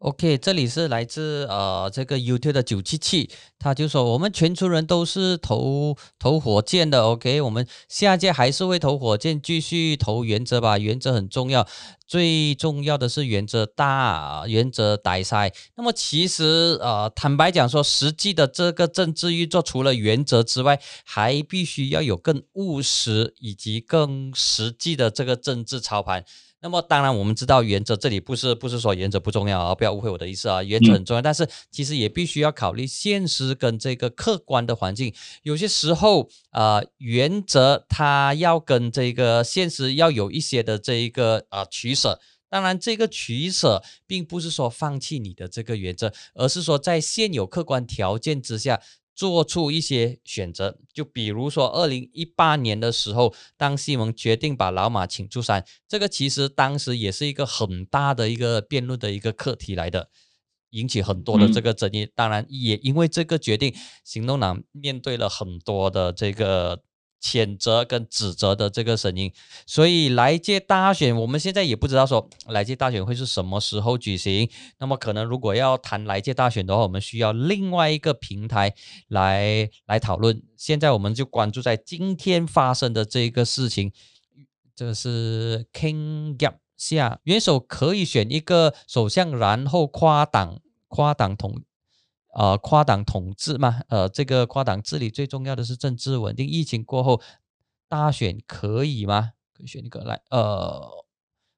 [0.03, 7.05] OK，这里是来自呃这个 YouTube 的九七七，他就说我们全村人都是投投火箭的。
[7.05, 11.69] OK，我们下届还是会投火箭，继续投原则吧，原则很重要，
[12.05, 15.53] 最重要的是原则大，原则大赛。
[15.77, 26.25] 那么其实呃坦白讲说，实际的这个政治运作除了原则之外，还必须要有更务实以及更实际的这个政治操盘。
[26.63, 35.13] 那么当然，我们知道原则这里不是不是说原则不重要啊，不要误会我的意思啊，原则很重要，但是其实也必须要考虑现实跟这个客观的环境。
[35.43, 42.21] 有些时候啊，原则它要跟这个现实要有一些的这一个啊取舍。
[42.49, 48.81] 当然，这个取舍并不是说放弃你的这个原则，而是说在现有客观条件之下。
[49.15, 60.09] 做出一些选择，就比如说二零一八年的时候，当西蒙决定把老马请出山，这个其实当时也是一个很大的一个辩论的一个课题来的，
[60.71, 62.09] 引起很多的这个争议。
[62.15, 66.83] 当然，也因为这个决定，行动党面对了很多的这个。
[67.23, 69.33] 谴责跟指责的这个声音，
[69.65, 74.51] 所以来届大选，我们现在也不知道说来届大选会是什么时候举行。
[74.79, 78.75] 那么可能如果要谈来届大选的话，我们需要另外一个平台
[79.09, 80.43] 来来讨论。
[80.57, 83.93] 现在我们就关注在今天发生的这个事情，
[84.75, 91.63] 这是 King Gap 下，元首可以选一个首相，然后跨党跨党统，
[92.33, 93.81] 呃，跨党统治嘛？
[93.89, 96.47] 呃，这个跨党治理最重要的是政治稳定。
[96.47, 97.21] 疫情过后
[97.89, 99.33] 大选可以吗？
[99.53, 100.91] 可以选一个来，呃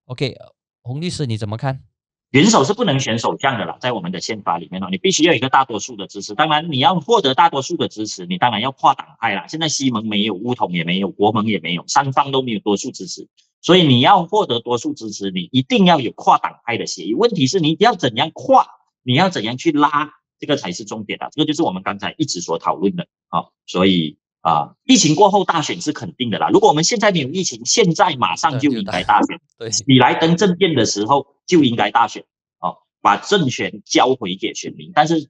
[0.06, 0.36] ，OK，
[0.82, 1.84] 洪律师你怎么看？
[2.30, 6.34] 元首是不能选首相的啦，在我们的宪法里面哦，你必须要有一个大多数的支持。
[6.34, 9.46] 当然，你要获得大多数的支持，你当然要跨党派啦。
[9.46, 13.28] 现在西盟没有，乌统也没有，国盟也没有，三方都没有多数支持，
[13.60, 17.14] 所以你要获得多数支持，你一定要有跨党派的协议。
[17.14, 18.66] 问题是你要怎样跨，
[19.04, 21.28] 你要怎样去拉，这个才是重点啊！
[21.32, 23.44] 这个就是我们刚才一直所讨论的啊。
[23.66, 26.48] 所以啊，疫情过后大选是肯定的啦。
[26.48, 29.38] 如果我们现在没有疫情，现在马上就应该大选。
[29.58, 31.26] 对，米莱登政变的时候。
[31.46, 32.24] 就应该大选
[32.60, 34.90] 哦，把政权交回给选民。
[34.94, 35.28] 但是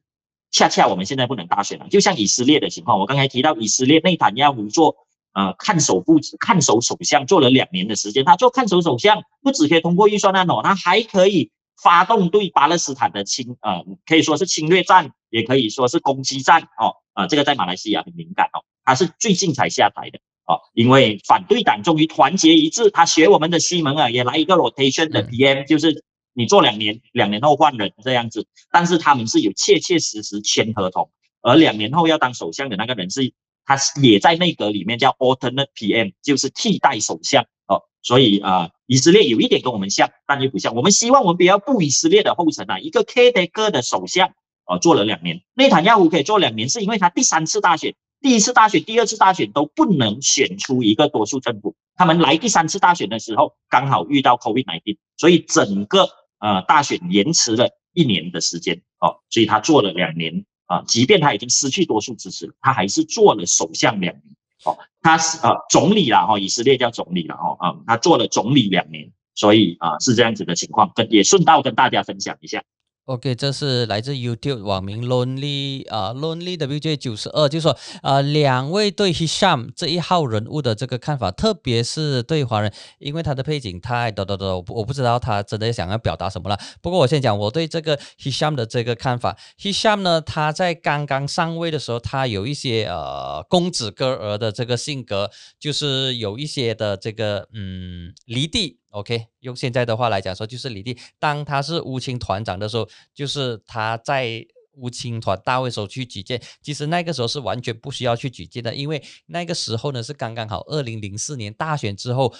[0.52, 4.94] 恰恰我们现在不能大选了，就像以色列的情况，我刚才提到以色列内塔尼亚胡做
[5.32, 11.50] 呃看守部看守首相做了两年的时间，他做看守首相不只可以通过预算案哦，他还可以
[11.82, 20.18] 发动对巴勒斯坦的侵呃可以说是侵略战，也可以说是攻击战哦啊这个在马来西亚很敏感哦，他是最近才下台的。
[20.46, 26.04] 哦，因为反对党终于团结一致，他学我们的西蒙啊，也来一个 rotation 的 PM，就是
[26.34, 28.46] 你做两年，两年后换人这样子。
[28.70, 31.10] 但是他们是有切切实实签合同，
[31.40, 33.32] 而两年后要当首相的那个人是，
[33.64, 37.44] 他也在内阁里面叫 alternate PM，就是替代首相。
[37.66, 40.74] 哦，所以啊，以色列有一点跟我们像，但又不像。
[40.74, 44.28] 我们希望我们不要步以色列的后尘啊，一个 K 德哥的首相，
[44.66, 47.94] 哦，做了两年，内塔尼亚胡可以做两年，是因为他第三次大选。
[48.20, 51.74] 第一次大选、第二次大选都不能选出一个多数政府。
[51.94, 56.08] 他们来第三次大选的时候，刚好遇到 COVID-19，所以整个
[56.38, 58.80] 呃大选延迟了一年的时间。
[58.98, 64.22] 哦，所以他做了两年啊，即便他已经失去多数支持，他还是做了首相两年。
[64.64, 72.64] 哦，他是呃总理了，哈，以色列叫总理了，哦，啊，他做了总理两年，所以啊是这样子的情况，跟也顺道跟大家分享一下。
[73.06, 86.58] OK，这是来自 YouTube 网名 Lonely 啊，Lonely WJ 九十二，就说啊，两位对 Hisham 这一号人物的这个看法，特别是对华人，因为他的背景太多多多，我我不知道他真的想要表达什么了。
[86.80, 89.36] 不过我先讲我对这个 Hisham 的这个看法。
[89.60, 95.30] Hisham 呢，他在刚刚上位的时候，他有一些呃公子哥儿的这个性格，
[95.60, 98.78] 就是有一些的这个嗯离地。
[98.94, 106.40] OK，用现在的话来讲说，就是李弟当他是乌青团长的时候，就是他在乌青团大会时候去举荐。
[106.62, 112.32] 其实那个时候是完全不需要去举荐的，因为那个时候呢是刚刚好，二零零四年大选之后，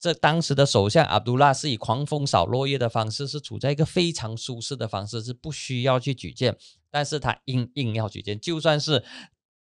[0.00, 6.56] 这当时的首相阿卜杜拉是以狂风扫落叶的方式，是处在一个非常舒适的方式，是不需要去举荐，
[6.90, 9.04] 但是他硬硬要举荐，就算是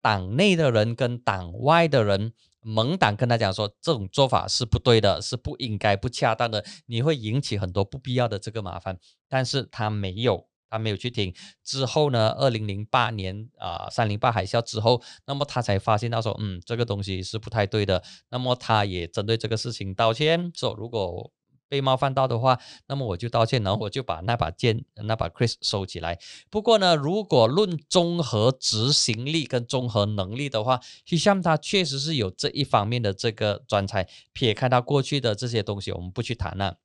[0.01, 2.33] 党内的人跟党外的人。
[2.61, 8.99] 盟党跟他讲说，这种做法是不对的，是不应该、不恰当的，你会引起很多不必要的这个麻烦。
[9.29, 11.35] 但是他没有，他没有去听。
[11.65, 18.03] 之后呢，二零零八年啊，三零八海啸之后，那么他才发现到说，嗯，这个东西是不太对的。
[18.31, 21.33] 那么他也针对这个事情道歉，说如果。
[21.71, 26.19] 被冒犯到的话，那么我就道歉，然后我就把那把剑、那把 Chris 收起来。
[26.51, 34.09] 不过呢，如果论综合执行力跟综合能力的话，Hisham 他确实是有这一方面的这个专才。
[34.33, 36.79] 撇开他过去的这些东西，我们不去谈了。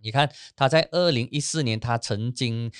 [0.00, 2.72] 你看他在二零一四年，他曾经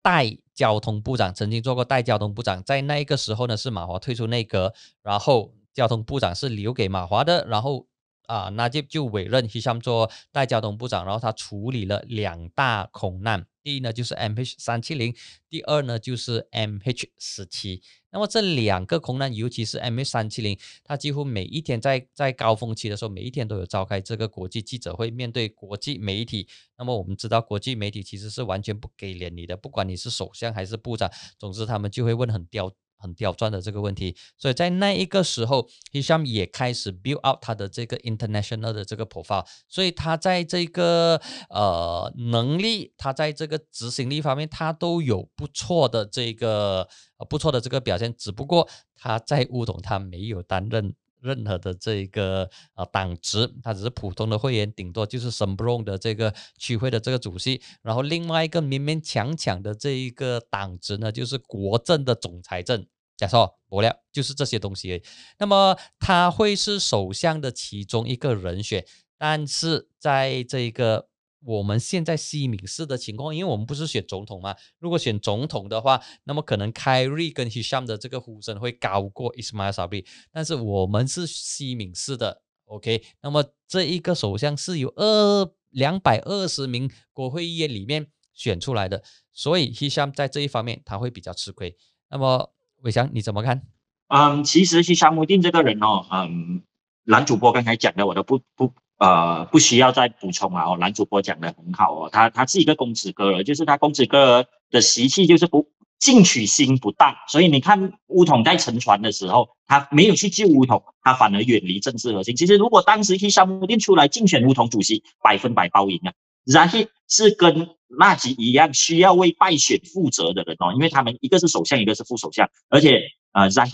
[0.00, 2.64] 代交通部长，曾经做过代交通部长。
[2.64, 4.72] 在那个时候呢，是马华退出内阁，
[5.02, 7.87] 然后交通部长是留给马华的，然后。
[8.28, 15.14] 啊，那就就委任 Hisham 做代交通部长，然后他处理了两大空难，第一呢就是 MH 三七零，
[15.48, 17.82] 第二呢就是 MH 十七。
[18.10, 26.46] 那么这两个空难，尤其是 MH 三七零，他几乎每一天在在高峰期的时候，每一天都有召开这个国际记者会，面对国际媒体。
[26.76, 32.70] 那么我们知道，国际媒体其实是完全不给脸你的，不管你是首相还是部长，总之他们就会问很刁。
[32.98, 46.88] 很刁钻的这个问题，所以在那一个时候，Hisham 也开始 build up 他的这个 international 的这个 profile，所以他在这个呃能力，他在这个执行力方面，他都有不错的这个
[47.28, 48.14] 不错的这个表现。
[48.16, 57.60] 只不过他在乌统，他没有担任任何的这个呃党职，他只是普通的会员，顶多就是 s 不 m 的这个区会的这个主席。
[57.82, 62.86] 然后另外一个勉勉强强的这一个党职呢，就是国政的总财政。
[63.16, 65.02] 假设不了，就是这些东西。
[65.38, 68.86] 那么他会是首相的其中一个人选，
[69.18, 71.07] 但是在这个
[71.44, 82.42] 我们现在西敏市的情况，因为我们不是选总统嘛，如果选总统的话，那么可能凯瑞跟 Hisham 的这个呼声会高过 Ismail Sabri，但是我们是西敏市的。
[82.64, 91.76] OK，那么这一个首相是由二两百二十名国会议员里面选出来的，所以 Hisham 在这一方面他会比较吃亏。
[92.10, 93.62] 那么伟翔你怎么看？
[94.08, 96.62] 嗯，其实 Hisham Mudin 这个人哦，嗯，
[97.04, 105.68] 男主播刚才讲的我都不不呃不需要再补充了哦，男主播讲的很好哦，他他是一个公子哥儿，就是他公子哥儿的习气就是不。
[106.00, 112.36] 进取心不大，所以你看乌统在沉船的时候，他没有去救乌统，他反而远离政治核心。
[112.36, 116.12] 其实如果当时去沙姆丁出来竞选乌统主席，百分百包赢啊。
[116.44, 116.78] 然后
[117.08, 123.72] 是跟纳吉一样，需要为败选负责的人哦，因为他们一个是首相，一个是副首相，而且呃，然后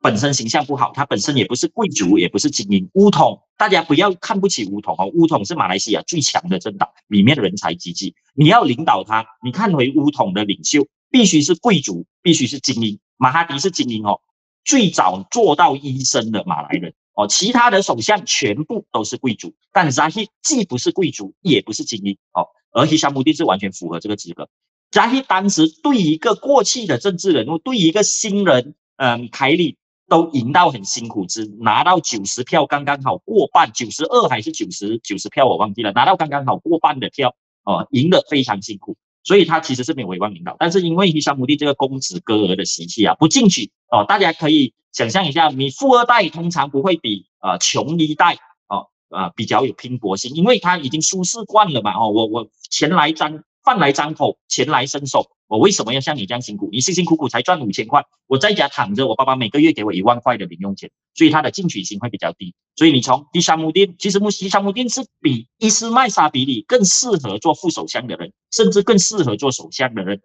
[0.00, 2.88] 本身形象不好，他本身也不是贵族，也不是精英。
[2.94, 8.14] 乌统大家不要看不起乌统哦，乌统是马来西亚最强的政党，里面的人才济济。
[8.34, 10.86] 你要领导他，你看回乌统的领袖。
[11.12, 12.96] 必须是贵族，必须是精英。
[13.16, 14.20] 马哈迪是精英哦，
[14.64, 17.26] 最早做到医生的马来人哦。
[17.26, 22.46] 其他的首相全部都是贵族，但扎希既不是贵族，也不是精英哦。
[22.70, 24.48] 而希沙穆蒂是完全符合这个资格。
[24.92, 29.78] 扎希当时对一个过气的政治人物，对一个新人，嗯，凯里
[30.10, 37.34] 都赢到很辛苦，只拿到九十票，刚刚好过半，九十二还是九十九十票我忘记了，拿到刚刚好过半的票
[37.64, 38.96] 哦，赢得非常辛苦。
[39.22, 55.30] 所以他其实是没有委婉领导，但是因为伊山姆蒂这个公子哥儿的习气啊，不进取哦，大家可以想象一下，你富二代通常不会比呃穷一代哦呃比较有拼搏性，因为他已经舒适惯了嘛哦，我我前来张饭来张口，钱来伸手。
[55.46, 56.68] 我为什么要像你这样辛苦？
[56.72, 62.52] 你辛辛苦苦才赚五千块，我在家躺着，我爸爸每个月给我一万块的零用钱，所以他的进取心会比较低。
[62.74, 70.20] 所以你从第三木丁，其实穆第三木丁是比伊斯麦沙比里更适合做副首相的人，甚至更适合做首相的人。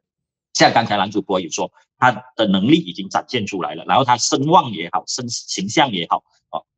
[0.56, 6.24] 像刚才男主播有说，他的能力已经展现出来了，然后他声望也好，声形象也好。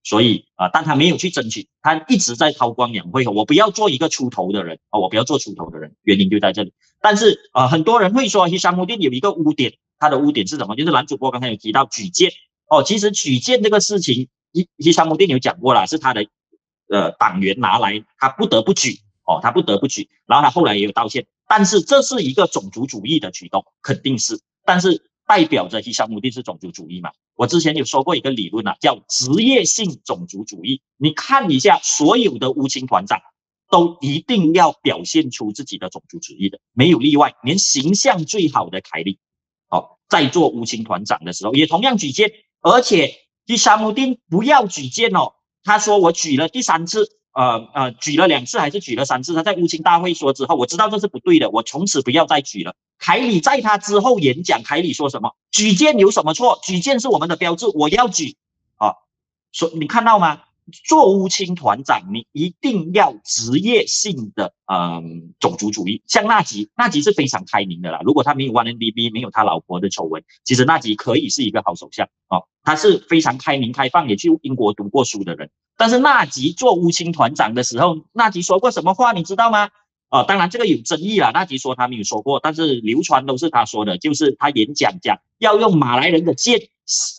[0.07, 3.27] 所以啊，但他没有去争取，他一直在韬光养晦。
[3.27, 6.71] 我不要做一个出头的人啊，我不要做出头的人，原因就在这里。
[7.01, 10.77] 但是啊，很多人会说，伊沙木店有一个污点，他的污点是什么？
[10.77, 12.31] 就是男主播刚才有提到举荐
[12.69, 16.25] 哦，其实举荐这个事情，伊伊沙木店有讲过了，是他的
[16.87, 21.27] 呃党员拿来，他不得不举哦，他不得不举，然后他后来也有道歉。
[21.49, 25.03] 但是这是一个种族主义的举动，肯定是，但是。
[25.27, 27.11] 代表着伊沙目的是种族主义嘛？
[27.35, 30.81] 我之前有说过一个理论啊，叫职业性种族主义。
[30.97, 33.19] 你看一下，所有的乌青团长
[33.69, 37.35] 都一定要表现出自己的种族主义的，没有例外。
[37.43, 39.19] 连形象最好的凯利，
[39.67, 43.13] 好，在做乌青团长的时候也同样举荐，而且
[43.45, 45.33] 伊沙目丁不要举荐哦。
[45.63, 47.16] 他说我举了第三次。
[47.37, 49.35] 呃呃，举了两次还是举了三次？
[49.35, 52.75] 他在乌青大会说之后，我知道这是不对的，我从此不要再举了。
[52.97, 55.35] 凯里在他之后演讲，凯里说什么？
[55.51, 56.59] 举荐有什么错？
[56.63, 58.35] 举荐是我们的标志，我要举
[58.77, 58.95] 啊！
[59.51, 60.41] 说你看到吗？
[60.83, 66.01] 做乌青团长，你一定要职业性的，嗯，种族主义。
[66.07, 68.01] 像纳吉，纳吉是非常开明的啦。
[68.03, 72.39] 如果他没有 One N D B，没有他老婆的丑闻，其实纳吉可以是一个好首相啊。
[72.63, 75.51] 他是非常开明开放，也去英国读过书的人。
[75.77, 79.69] 但是纳吉做乌青团长的时候，纳吉说过什么话，你知道吗？
[80.09, 81.31] 啊，当然这个有争议啦。
[81.31, 86.59] 纳吉说他没有说过，但是流传都是他说的，就是他演讲讲要用马来人的剑，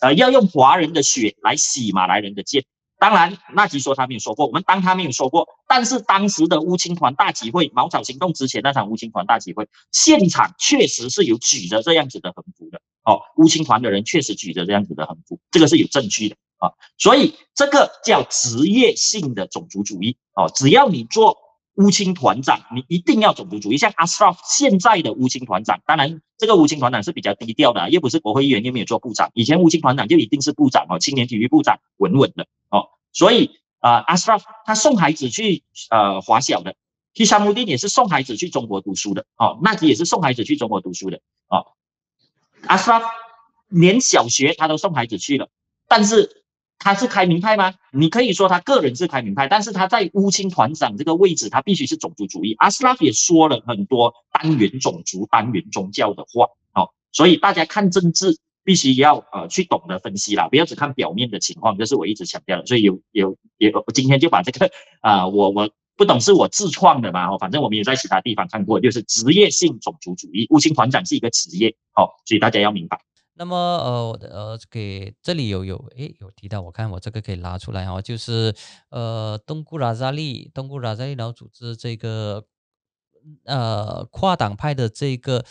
[0.01, 2.65] 呃，要用华人的血来洗马来人的剑。
[2.97, 5.47] 当然，纳吉说他没有说过，我们当他没有说过。
[5.67, 12.81] 但是当时的乌青团大集会，茅草行动之前那场乌青团大集会，现场确实是有举着这样子的横幅的。
[13.05, 16.71] 哦，乌青团的人确实举着这样子的横幅，这个是有证据的啊。
[16.97, 20.15] 所以这个叫职业性的种族主义。
[20.33, 21.37] 哦，只要你做
[21.75, 23.77] 乌青团长，你一定要种族主义。
[23.77, 29.31] 像阿斯拉夫现在的乌青团长，当然这个乌青团长是比较低调的，又不是国会议员，又没有做部长。
[29.33, 32.87] 以前乌青团长就一定是部长哦，青年体育部长，稳稳的哦。
[33.11, 36.75] 所以啊，阿斯拉夫他送孩子去呃华小的，
[37.13, 41.65] 提沙穆丁也是送孩子去中国读书的，哦，纳吉也是送孩子去中国读书的，哦，
[42.67, 43.07] 阿斯拉夫
[43.67, 45.49] 连小学他都送孩子去了，
[45.87, 46.38] 但是
[46.79, 47.75] 他是开明派吗？
[47.91, 52.55] 你可以说他个人是开明派，但是他在乌青团长这个位置，他必须是种族主义。
[52.57, 58.39] 阿斯拉夫也说了很多单元种族、单元宗教的话，哦，所以大家看政治。
[58.61, 62.65] 必须要呃去懂得分析啦，不要只看表面的情况，这是我一直强调的。
[62.67, 64.69] 所以有有有，今天就把这个
[65.01, 72.99] 啊，我我不懂是我自创的嘛，哦，反正我们也在其他地方看过，就是职业性种族主义，乌青团长是一个职业，哦，所以大家要明白。
[73.39, 78.53] 那么呃呃，给这里有有诶有提到，我看我这个可以拉出来哦，就是
[78.89, 82.45] 呃东姑拉扎利，东姑拉扎利然后组织这个。
[83.43, 85.43] 呃，跨党派的这个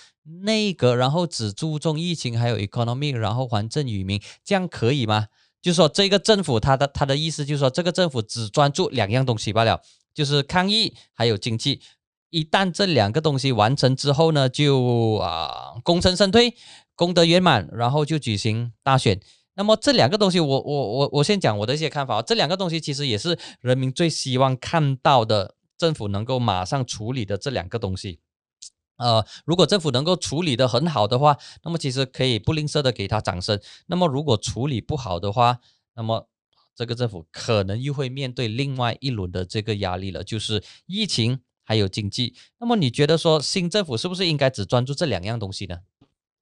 [0.42, 5.26] 内阁，然后只注重疫情，还有 economy，然后还政于民，这样可以吗？
[5.60, 9.82] 就说这个政府，他的他的意思就是说，这个政府只专注两样东西罢了，
[10.14, 11.82] 就是抗疫还有经济。
[12.30, 16.54] 一旦这两个东西完成之后呢，就啊功成身退，
[16.98, 19.20] 功德圆满，然后就举行大选。
[19.54, 22.20] 那么这两个东西，我我我我先讲我的一些看法。
[22.20, 28.18] 这两个东西其实也是人民最希望看到的，政府能够马上处理的这两个东西。
[28.96, 33.60] 呃，如果政府能够处理的很好的话，那么其实可以不吝啬的给他掌声。
[33.86, 35.60] 那么如果处理不好的话，
[35.94, 36.28] 那么
[36.74, 41.38] 这个政府可能又会面对另外一轮的这个压力了，就是疫情。
[41.62, 45.80] 还有经济，那么你觉得说新政府是不是应该只专注这两样东西呢？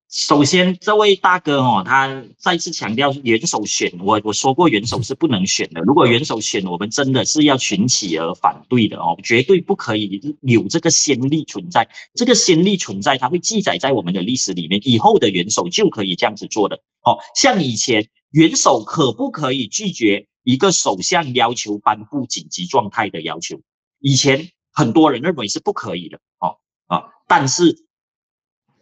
[0.09, 5.81] 首先，这位大哥哦，他再次强调元首选，我我说过元首是不能选的。
[5.83, 11.89] 如果元首选，我们真的是要群起而反对的哦，绝对不可以有这个先例存在。
[12.15, 16.77] 这个先例存在，它会记载在我们的历史里面，以后的元首就可以这样子做的。
[17.03, 23.61] 哦，像以前元首可不可以拒绝一个首相要求颁布紧急状态的要求？
[24.01, 24.51] 以前。
[24.79, 27.86] 很多人认为是不可以的，哦啊，但是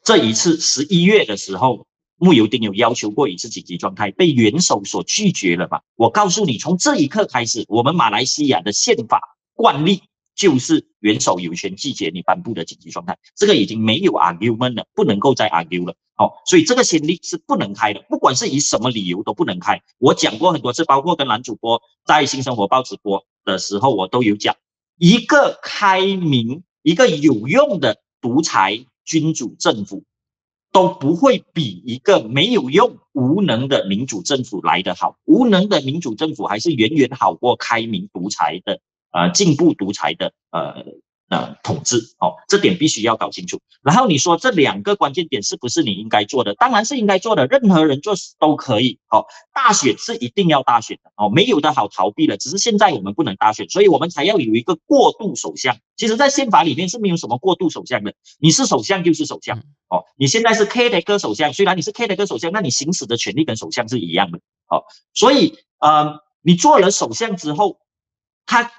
[0.05, 1.87] 这一次十一月的时候，
[2.19, 5.81] 穆尤丁有要求过一次紧急状态，被元首所拒绝了吧？
[5.97, 9.19] 我告诉你，从这一刻开始，我们马来西亚的宪法
[9.55, 10.03] 惯例
[10.37, 19.81] 就是元首有权拒绝你颁布的紧急状态，这个已经没有 argument 了，不能够再 argue 了，哦，所以这个先例是不能开的，不管是以什么理由都不能开。
[19.99, 24.55] 我讲过很多次，包括跟男主播在新生活报直播的时候，我都有讲。
[24.99, 30.05] 一个开明、一个有用的独裁君主政府，
[30.73, 35.19] 都不会比一个没有用、无能的民主政府来得好。
[35.25, 38.81] 无能的民主政府还是远远好过开明独裁的、
[39.13, 40.85] 呃进步独裁的呃。
[41.35, 43.61] 呃，统治哦，这点必须要搞清楚。
[43.83, 46.55] 然后你说这两个关键点是不是你应该做的？
[46.55, 49.01] 当然是应该做的，任何人做都可以。
[49.09, 52.37] 哦，大选是一定要大选的哦，没有的好逃避了。
[52.37, 55.77] 只是现在我们不能大选，所以我们才要有一个过渡首相。
[55.97, 59.59] 其实，在宪法里面是没有什么过渡首相的，你是首相就是首相
[59.89, 60.05] 哦。
[60.17, 64.39] 你现在是 K 的哥首相，虽然你是 K 的哥首相，那你行使的权利跟首相是一样的。
[64.69, 64.85] 哦，
[65.15, 67.79] 所以呃，你做了首相之后，
[68.47, 68.71] 他。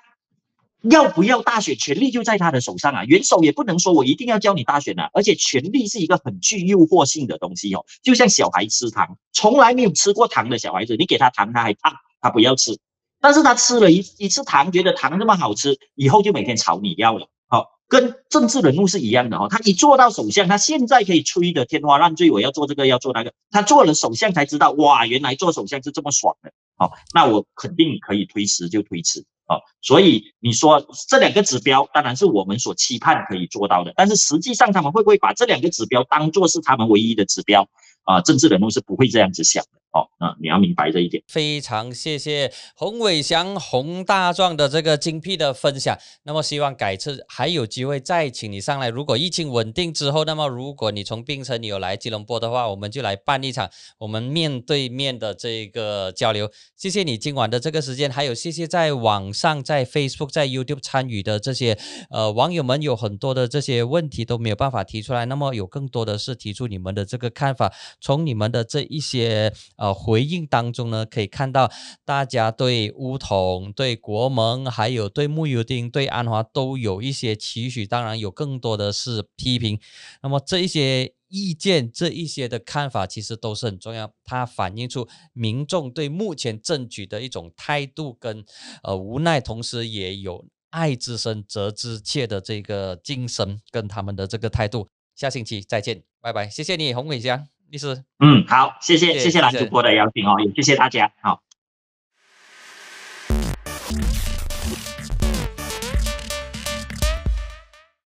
[0.90, 3.04] 要不要大选，权力就在他的手上啊！
[3.06, 12.78] 元首也不能说我一定要教你大选啊，而且权力是一个很具诱惑性的东西哦，就像小孩吃糖，从来没有吃过糖的小孩子，你给他糖他还怕，他不要吃，
[13.20, 17.28] 但是他吃了一一次糖，觉得糖那么好吃，以后就每天吵你要了。
[17.48, 26.52] 好，跟政治人物是一样的哦，他一做到首相，他现在可以吹得天花乱坠，我要做这个要做那个，他做了首相才知道，哇，原来做首相是这么爽的。
[26.78, 29.26] 好，那我肯定可以推迟就推迟。
[29.46, 37.68] 啊，所以你说这两个指标当然是我们所期盼可以做到的，但是实际上他们会不会把这两个指标当做是他们唯一的指标？
[38.06, 39.70] 啊，政治人物是不会这样子想的。
[39.96, 41.24] 哦，那你要明白这一点。
[41.26, 45.98] 非常谢谢洪伟祥洪大壮的这个精辟的分享。
[46.24, 48.90] 那么希望改次还有机会再请你上来。
[48.90, 53.70] 如果疫情稳定之后，那么如果你从槟城你有来吉隆坡的话，我们就来办一场
[54.00, 56.52] 我们面对面的这个交流。
[56.76, 61.78] 谢谢你今晚的这个时间，还有谢谢在网上在 Facebook 在 YouTube 参与的这些
[62.10, 65.24] 呃网友们，有很多的这些问题都没有办法提出来。
[65.24, 69.54] 那么有更多的是提出你们的这个看法，从你们的这一些。
[69.78, 71.72] 呃，回应当中呢，可以看到
[72.06, 79.80] 大家对乌统、对国盟，还有对穆尤丁、对安华都有一些期许，当然有更多的是批评。
[80.22, 88.46] 那么这一些意见、这一些的看法，其实都是很重要，它反映出民众对目前政局的一种态度跟
[88.84, 94.88] 呃无奈，同时也有爱之深责之切的这个精神跟他们的这个态度。
[95.16, 97.55] 下星期再见，拜拜，谢谢你，洪伟祥。
[97.70, 101.42] 律师，嗯，好，谢谢，谢谢蓝主播的邀请哦，也谢谢大家，好。